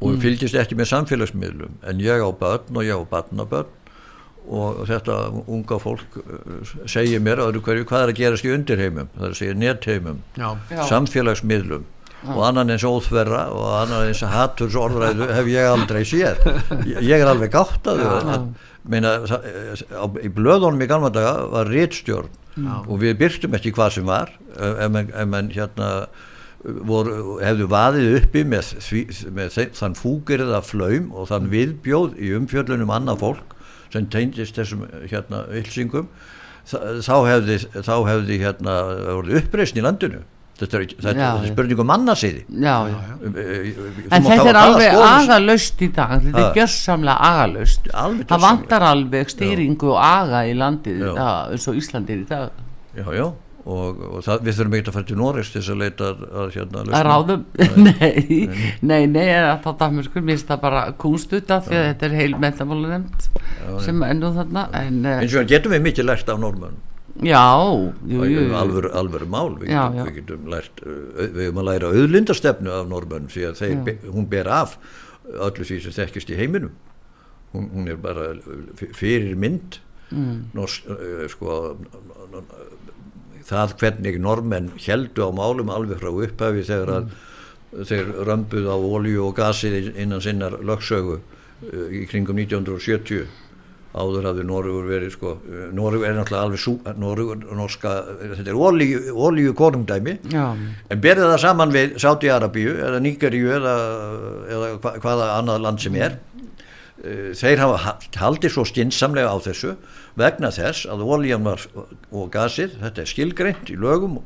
[0.00, 0.22] og mm.
[0.24, 1.76] fylgist ekki með samfélagsmiðlum.
[1.84, 3.81] En ég á börn og ég á barnabörn
[4.48, 5.16] og þetta
[5.46, 9.10] unga fólk uh, segir mér öðru hverju hvað er að gerast í undirheimum?
[9.16, 10.22] Það er að segja nettheimum
[10.90, 11.84] samfélagsmiðlum
[12.22, 12.34] Já.
[12.36, 16.44] og annan eins óþverra og annan eins hatturs orðræðu hef ég aldrei séð.
[16.86, 18.44] Ég er alveg gátt að það
[18.92, 19.16] meina
[20.22, 22.30] í blöðunum í gamla daga var réttstjórn
[22.86, 25.90] og við byrstum ekki hvað sem var ef mann hérna
[26.62, 29.00] voru, hefðu vaðið uppi með, því,
[29.34, 33.56] með þann fúgerða flöym og þann viðbjóð í umfjöldunum annað fólk
[33.92, 36.08] sem teindist þessum hérna ylsingum
[36.66, 38.76] þá hefði, þá hefði hérna
[39.40, 40.22] uppreysn í landinu.
[40.62, 42.42] Þetta er, þetta já, er spurningum mannasiði.
[44.12, 46.20] En þetta er alveg agalust í dag.
[46.22, 47.88] Þetta er gjörsamlega agalust.
[47.90, 52.60] Það vantar alveg stýringu og aga í landið eins og Íslandir í dag.
[52.94, 53.26] Já já
[53.62, 56.22] og, og það, við þurfum ekki að fara til Norris til þess að leita að,
[56.42, 57.44] að hérna að ráðum,
[57.78, 58.48] nei,
[58.90, 59.26] nei, nei.
[59.62, 63.28] Þá dæmur sko, mér finnst það bara kunstuta því að þetta er heil metamálu nefnd
[63.84, 66.80] sem ennú þarna en, eh, eins og getum við mikið lært af normunum
[67.20, 67.44] Já,
[68.08, 68.54] jú, jú.
[68.56, 70.04] Alvöru, alvöru mál við já, já.
[70.08, 74.48] Við getum lært við höfum að læra auðlindastefnu af normunum því að þeir, hún ber
[74.48, 74.78] af
[75.28, 76.72] öllu því sem þekkist í heiminum.
[77.52, 78.30] Hún, hún er bara
[78.96, 79.76] fyrir mynd
[80.08, 80.38] mm.
[80.56, 80.88] norsk,
[81.34, 81.58] sko
[83.48, 87.14] það hvernig normenn heldu á málum alveg frá upphafi þegar að
[87.88, 93.24] þeir römbuð á olju og gasi innan sinnar lögsögu uh, í kringum 1970
[93.92, 95.32] áður hafði Norrögur verið sko,
[95.76, 97.90] Norrögur er náttúrulega alveg sú, Norrögur, norska,
[98.22, 100.46] þetta er olju, olju konungdæmi Já.
[100.56, 103.74] en berða það saman við Sáti-Arabíu eða Níkeríu eða,
[104.48, 106.16] eða hva, hvaða annað land sem er
[107.02, 109.74] þeir hafa haldið svo skinsamlega á þessu
[110.18, 114.20] vegna þess að oljan var og gasið, þetta er skilgreint í lögum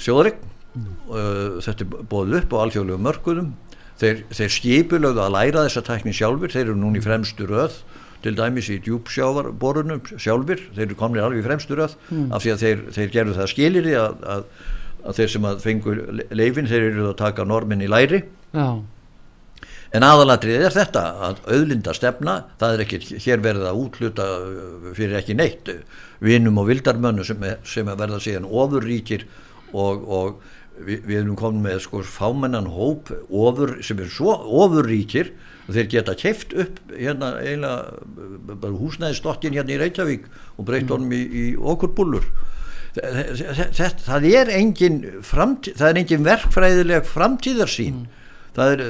[0.00, 0.86] þjóðrygg mm.
[1.10, 3.52] uh, þetta er bóð upp á alþjóðlegu mörgudum
[4.00, 7.82] þeir, þeir skipulögðu að læra þessa tækni sjálfur, þeir eru núni fremstu röð
[8.24, 12.32] til dæmis í djúpsjávarborunum sjálfur, þeir eru komin alveg fremstu röð mm.
[12.32, 14.50] af því að þeir, þeir gerðu það skilir að, að,
[15.04, 15.96] að þeir sem að fengu
[16.32, 18.24] leifin, þeir eru að taka normin í læri.
[18.56, 18.80] Já
[19.96, 24.90] En aðalatrið er þetta að auðlinda stefna, það er ekki hér verið að útluta uh,
[24.96, 25.70] fyrir ekki neitt
[26.24, 29.24] vinum og vildarmönnu sem, sem er verða síðan ofurríkir
[29.72, 34.34] og, og við, við erum komin með sko fámennan hóp ofur, sem er svo
[34.64, 35.32] ofurríkir
[35.66, 41.22] og þeir geta keft upp hérna eiginlega húsnæðistokkin hérna í Reykjavík og breytt honum í,
[41.24, 42.28] í okkur bullur
[42.96, 48.15] það, það það er engin verkfræðileg framtíðarsýn mm.
[48.56, 48.82] Það er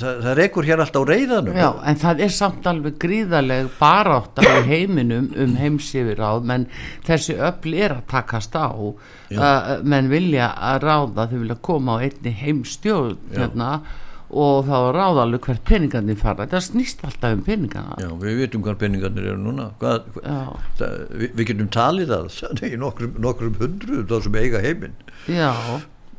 [0.00, 4.38] það, það rekur hér alltaf á reyðanum Já, en það er samt alveg gríðaleg barátt
[4.38, 6.68] á heiminum um heimsifir áð, menn
[7.06, 8.70] þessi öll er að takast á.
[8.70, 13.72] Uh, menn vilja að ráða þau vilja koma á einni heimstjórn hérna
[14.30, 16.46] og þá ráða alveg hvert peningarnir fara.
[16.50, 19.70] Það snýst alltaf um peningarna Já, við vitum hvað peningarnir eru núna.
[19.80, 20.10] Hvað,
[20.78, 24.94] það, við, við getum talið það í nokkrum, nokkrum hundru þá sem eiga heiminn.
[25.26, 25.50] Já,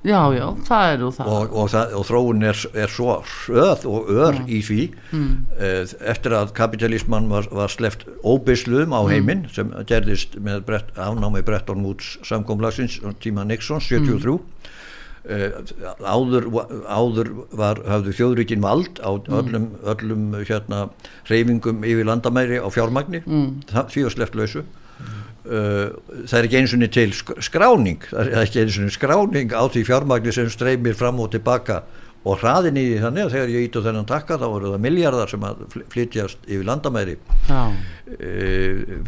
[0.08, 3.18] já, já, það eru það og, og, það, og þróun er, er svo
[3.50, 4.46] öð og ör já.
[4.48, 4.82] í því
[5.12, 5.34] mm.
[6.14, 9.54] eftir að kapitalisman var, var sleft óbysluðum á heiminn mm.
[9.56, 14.60] sem gerðist með brett, afnámi Bretton Woods samkomlagsins tíma Nixon 73 mm.
[15.22, 15.52] Uh,
[16.02, 16.48] áður,
[16.90, 19.36] áður var, hafðu þjóðríkin vald á mm.
[19.38, 20.80] öllum, öllum hérna
[21.30, 23.52] reyfingum yfir landamæri á fjármagni mm.
[23.70, 24.72] því var sleppt lausu mm.
[25.42, 29.56] Það er ekki eins og niður til skráning það er ekki eins og niður skráning
[29.58, 31.82] á því fjármagni sem streymir fram og tilbaka
[32.22, 35.32] og hraðin í þannig að þegar ég ít á þennan takka þá voru það miljardar
[35.32, 37.16] sem að flytjast yfir landamæri.
[38.14, 38.34] E,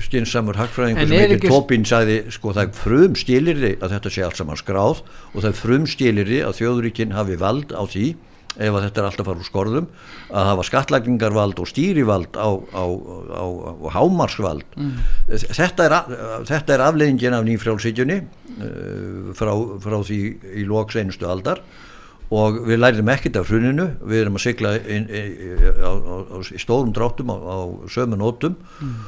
[0.02, 4.42] skinsamur hagfræðingur sem heitir Tobin sagði sko það er frum stílirði að þetta sé allt
[4.42, 8.08] saman skráð og það er frum stílirði að þjóðríkinn hafi vald á því
[8.54, 9.88] ef að þetta er alltaf farið úr skorðum
[10.30, 14.92] að hafa skattlagningarvald og stýrivald á, á, á, á hámarsvald mm.
[15.30, 15.96] þetta, er,
[16.50, 20.22] þetta er afleggingin af nýfrjálfsíkjunni uh, frá, frá því
[20.62, 21.64] í loks einustu aldar.
[22.34, 23.84] Og við læriðum ekkert af hruninu.
[24.10, 27.58] Við erum að sigla inn, í stórum dráttum á, á
[27.94, 28.56] sömu nótum.
[28.82, 29.04] Mm.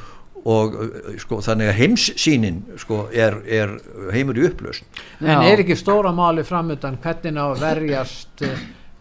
[0.46, 0.76] og
[1.18, 3.72] sko, þannig að heimssýnin sko, er, er
[4.14, 8.44] heimur í upplöst En er ekki stóra máli framöndan hvernig á verjast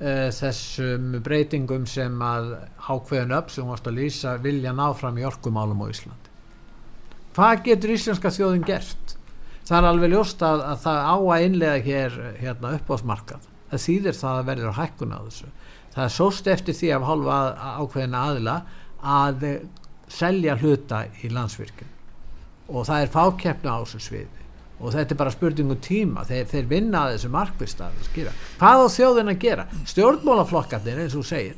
[0.01, 2.53] uh, þessum breytingum sem að
[2.87, 6.31] ákveðin upp sem varst að lýsa vilja ná fram í orkumálum á Ísland
[7.35, 9.15] hvað getur íslenska þjóðin gert?
[9.65, 14.17] Það er alveg ljóst að, að það á að innlega hér hérna, uppásmarkað það þýðir
[14.19, 15.49] það að verður hækkun á þessu.
[15.95, 17.39] Það er sóst eftir því af hálfa
[17.81, 18.55] ákveðina aðila
[19.15, 19.45] að
[20.11, 21.91] selja hluta í landsvirkjum
[22.69, 24.44] og það er fákeppna á þessu sviði
[24.79, 26.25] og þetta er bara spurningum tíma.
[26.27, 28.09] Þeir, þeir vinna að þessu markvist að
[28.59, 29.67] hvað á þjóðin að gera?
[29.93, 31.55] Stjórnmálaflokkarnir eins og segir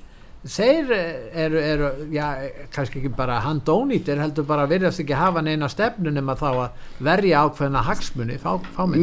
[0.47, 0.91] þeir
[1.33, 2.25] eru, eru já,
[2.73, 7.41] kannski ekki bara handónýtir heldur bara virðast ekki hafa neina stefnunum að þá að verja
[7.43, 8.51] ákveðna hagsmunni fá,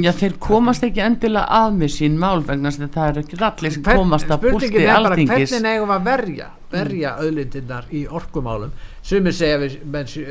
[0.04, 3.84] Já þeir komast ekki endilega að með sín mál vegna það er ekki allir sem
[3.88, 8.72] komast að bústi aldingis Hvernig eigum að verja verja auðlindirnar í orkumálum?
[9.04, 9.58] Sem er segja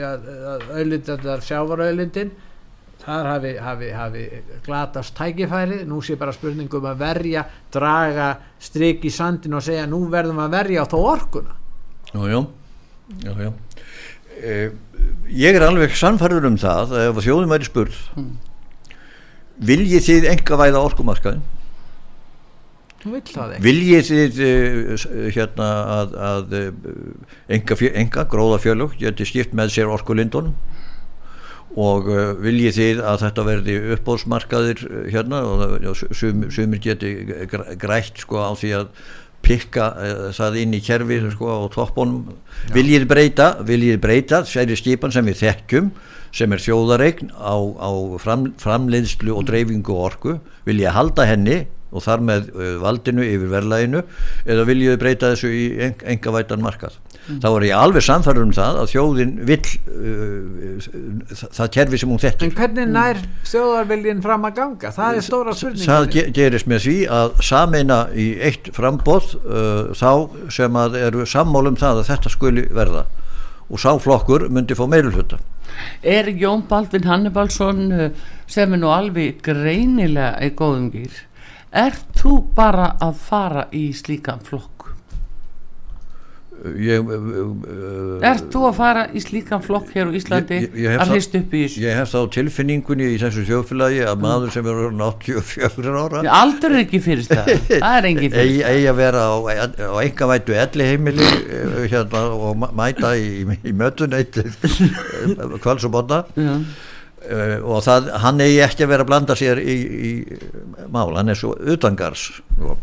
[0.09, 2.33] að auðlindirnar sjávar auðlindin
[3.03, 4.23] þar hafi, hafi, hafi
[4.65, 8.29] glatast tækifæri, nú sé bara spurningum að verja, draga
[8.63, 11.57] stryk í sandin og segja nú verðum að verja á þá orkuna.
[12.13, 12.45] Jájá
[13.23, 13.53] já, já.
[14.39, 14.71] eh,
[15.33, 18.29] Ég er alveg sannfærður um það að ef þjóðum væri spurð mm.
[19.69, 21.43] viljið þið enga væða orkumarkaðin
[23.63, 26.53] viljið þið uh, hérna að, að
[27.57, 30.53] enga, enga gróða fjölug geti skipt með sér orkulindunum
[31.79, 35.41] og uh, viljið þið að þetta verði uppbóðsmarkaðir uh, hérna?
[35.89, 37.13] Og sum, sumir geti
[37.81, 38.89] grætt sko á því að
[39.43, 42.33] pikka uh, það inn í kerfi sko á toppunum.
[42.75, 45.93] Viljið breyta, viljið breyta særi skipan sem við þekkjum
[46.33, 47.89] sem er þjóðaregn á, á
[48.21, 50.37] fram, framleiðslu og dreifingu og orku?
[50.69, 51.63] Viljið halda henni
[51.93, 52.47] og þar með
[52.81, 53.99] valdinu yfir verðlæginu
[54.49, 55.65] eða viljuðu breyta þessu í
[56.09, 56.97] enga vætan markað.
[57.23, 57.39] Mm.
[57.43, 60.87] Þá er ég alveg samfærður um það að þjóðin vill uh,
[61.57, 62.47] það kerfi sem hún þetta.
[62.47, 64.91] En hvernig nær þjóðarviljin fram að ganga?
[64.97, 65.87] Það er stóra spurning.
[65.87, 70.11] Það gerist með því að sameina í eitt frambóð uh, þá
[70.59, 73.07] sem að eru sammálum það að þetta skuli verða
[73.73, 75.39] og sáflokkur myndi fá meirulhutta.
[76.05, 78.09] Er Jón Baldvin Hannibalsson uh,
[78.51, 81.23] sem er nú alveg greinilega í góðum gýr
[81.73, 84.72] Er þú bara að fara í slíkan flokk?
[86.63, 91.11] Ég, uh, er þú að fara í slíkan flokk hér á Íslandi ég, ég að
[91.11, 91.81] hlýst upp í þessu?
[91.83, 96.85] Ég hef þá tilfinningunni í þessu þjóðfélagi að maður sem er 84 ára Aldur er
[96.85, 98.71] ekki fyrir stað, það er engin fyrir stað.
[98.71, 101.29] Egi að vera á, á enga vætu elli heimili
[101.91, 104.39] hérna, og mæta í, í mötun eitt
[105.59, 105.83] kvals
[107.23, 110.09] og Uh, og það, hann eigi ekki að vera að blanda sér í, í
[110.91, 112.25] mál, hann er svo utangars
[112.59, 112.73] ja.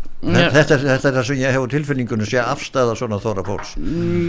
[0.55, 3.75] þetta, þetta er það sem ég hefur tilfinningunum sé afstæða svona þóra fólks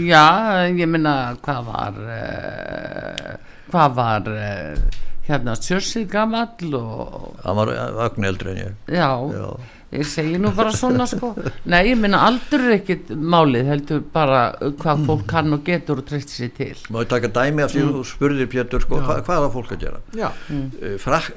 [0.05, 0.27] Já,
[0.69, 3.31] ég minna hvað var uh,
[3.73, 9.49] hvað var uh, hérna Sjörsið gammal og hann var vagn eldri en ég Já, Já.
[9.93, 11.33] Ég segi nú bara svona sko.
[11.69, 14.43] Nei, ég minna aldur er ekkit málið heldur bara
[14.81, 16.83] hvað fólk kann og getur og treystir sér til.
[16.93, 17.93] Má ég taka dæmi af því mm.
[17.97, 20.01] þú spurðir Pétur sko, hva, hvað er fólk að gera?
[20.17, 20.29] Já,
[20.83, 21.29] Eh, Frak,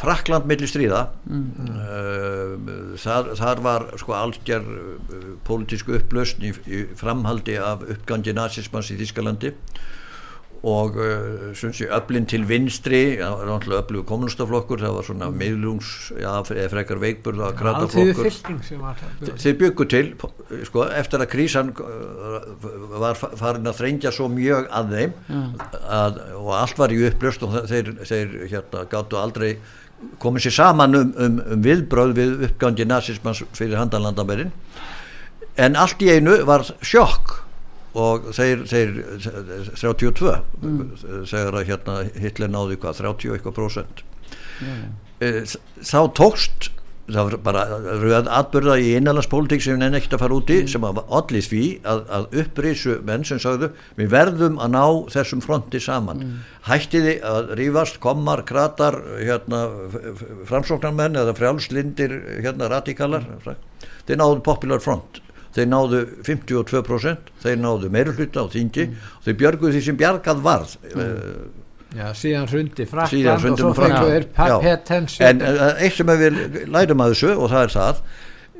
[0.00, 1.06] Frakland milli stríða.
[1.28, 2.94] Mm.
[3.00, 8.98] þar, þar var sko algjör uh, pólitísku upplausn í, í framhaldi af uppgangi nazismans í
[9.00, 9.54] Þískalandi
[10.64, 11.64] og uh,
[11.98, 16.38] öflin til vinstri öflugu kommunistaflokkur það var svona miðlungs eða
[16.72, 18.30] frekar veikburða krataflokkur
[19.44, 20.10] þeir byggu til
[20.70, 22.40] sko, eftir að krísan uh,
[22.96, 25.14] var fa- farin að þrengja svo mjög að þeim
[26.00, 29.54] að, og allt var í upplöst og þeir, þeir hérna, gáttu aldrei
[30.20, 34.50] komið sér saman um, um, um viðbröð við uppgangi nazismans fyrir handanlandamærin
[35.56, 37.43] en allt í einu var sjokk
[37.94, 38.94] og þeir, þeir
[39.78, 40.36] 32
[41.30, 44.04] þegar að hérna Hitler náði hvað 30 og eitthvað prósent.
[45.22, 45.42] Eh,
[45.82, 46.70] þá tókst
[47.04, 47.62] það var bara
[48.00, 51.44] röð atbyrða í innanlandspólitík sem við nenni ekkert að fara út í sem að allir
[51.44, 56.22] því að, að upprisu menn sem sagðu við verðum að ná þessum fronti saman.
[56.68, 59.66] Hættiði að rífast, kommar, kratar hérna,
[60.48, 65.20] framsóknarmenn eða frjálslindir hérna radikalar þeir náðu popular front
[65.54, 70.76] þeir náðu 52% þeir náðu meirulhluta á þingi og þeir björguðu því sem bjargað varð
[70.90, 71.48] mm.
[71.94, 73.98] já, síðan hrundi Frakland og svo við Frakkland.
[73.98, 74.56] fengu þeir Já.
[74.66, 76.40] petensju en uh, eitt sem við
[76.74, 78.04] lærum að þessu og það er það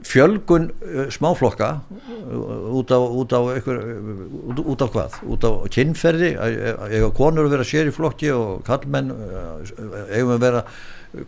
[0.05, 3.79] fjölgun uh, smáflokka uh, út á, út á einhver,
[4.65, 5.17] út, á hvað?
[5.33, 9.63] Út á kynferði eiga konur að vera sér í flokki og kallmenn uh,
[10.13, 10.65] eigum að vera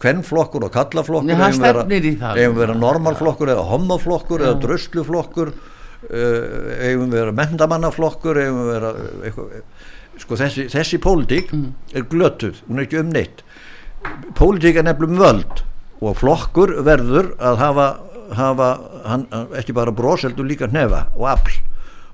[0.03, 6.41] kvennflokkur og kallaflokkur það eigum að vera- vera normalflokkur eða homoflokkur eða drösluflokkur uh,
[6.83, 8.91] eigum að vera mendamannaflokkur eigum að vera
[9.29, 9.63] eitthvað,
[10.17, 11.51] sko þessi, þessi pólitík
[11.97, 13.43] er glötuð, hún er ekki um neitt.
[14.39, 15.63] Pólitík er nefnilega um völd
[16.01, 17.87] og flokkur verður að hafa,
[18.35, 18.69] hafa
[19.05, 21.59] hann, ekki bara bros heldur líka hnefa og afl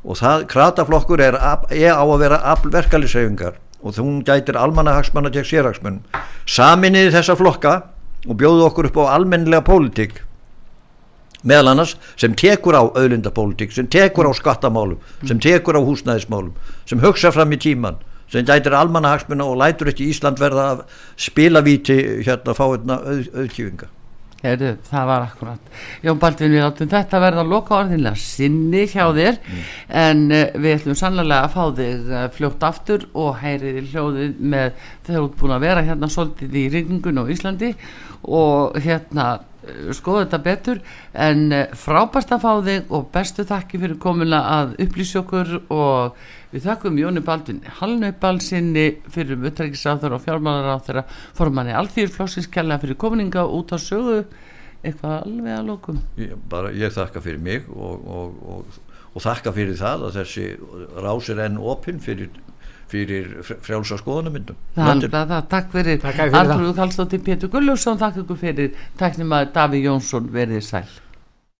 [0.02, 1.38] og það, krataflokkur er,
[1.70, 6.02] er á að vera afl verkaliseyfingar og hún gætir almannahagsmanna til sérhagsmenn
[6.46, 7.74] saminniði þessa flokka
[8.26, 10.20] og bjóðu okkur upp á almennilega pólitík
[11.42, 16.54] meðal annars sem tekur á auðlindapólitík, sem tekur á skattamálum sem tekur á húsnæðismálum
[16.86, 17.98] sem hugsa fram í tíman
[18.32, 20.84] sem gætir almannahagsmunna og lætur ekki Ísland verða að
[21.20, 23.90] spilavíti hérna að fá auðkjöfinga
[24.42, 28.82] Heyrðu, það var akkurat Jón Baldvin, við áttum þetta að verða að loka orðinlega sinni
[28.90, 29.38] hjá þér
[30.02, 34.42] en uh, við ætlum sannlega að fá þig uh, fljótt aftur og heyrið í hljóðið
[34.54, 37.72] með þegar þú ert búin að vera hérna svolítið í rigningun á Íslandi
[38.22, 39.28] og hérna
[39.96, 40.80] skoða þetta betur.
[41.14, 45.52] En uh, frábært að fá þig og bestu þakki fyrir komuna að upplýsa okkur.
[45.72, 51.02] Og við þakkum Jóni Baldvin Hallnaubalsinni fyrir utrækisáþur og fjármálaráþur
[51.38, 54.24] formanni alþýrflóksins kærlega fyrir kominninga út á sögu.
[54.82, 58.78] Eitthvað alveg að lókum ég, bara, ég þakka fyrir mig og, og, og,
[59.14, 60.46] og þakka fyrir það að þessi
[61.04, 62.32] rás er enn opinn fyrir,
[62.92, 66.36] fyrir frjálsa skoðanamyndum takk fyrir Takk fyrir.
[66.42, 70.28] Artrúðu Kallstóttir Pétur Gulljófsson, takk ykkur fyrir tæknum að Daví Jónsson.
[70.32, 70.86] Verið sæl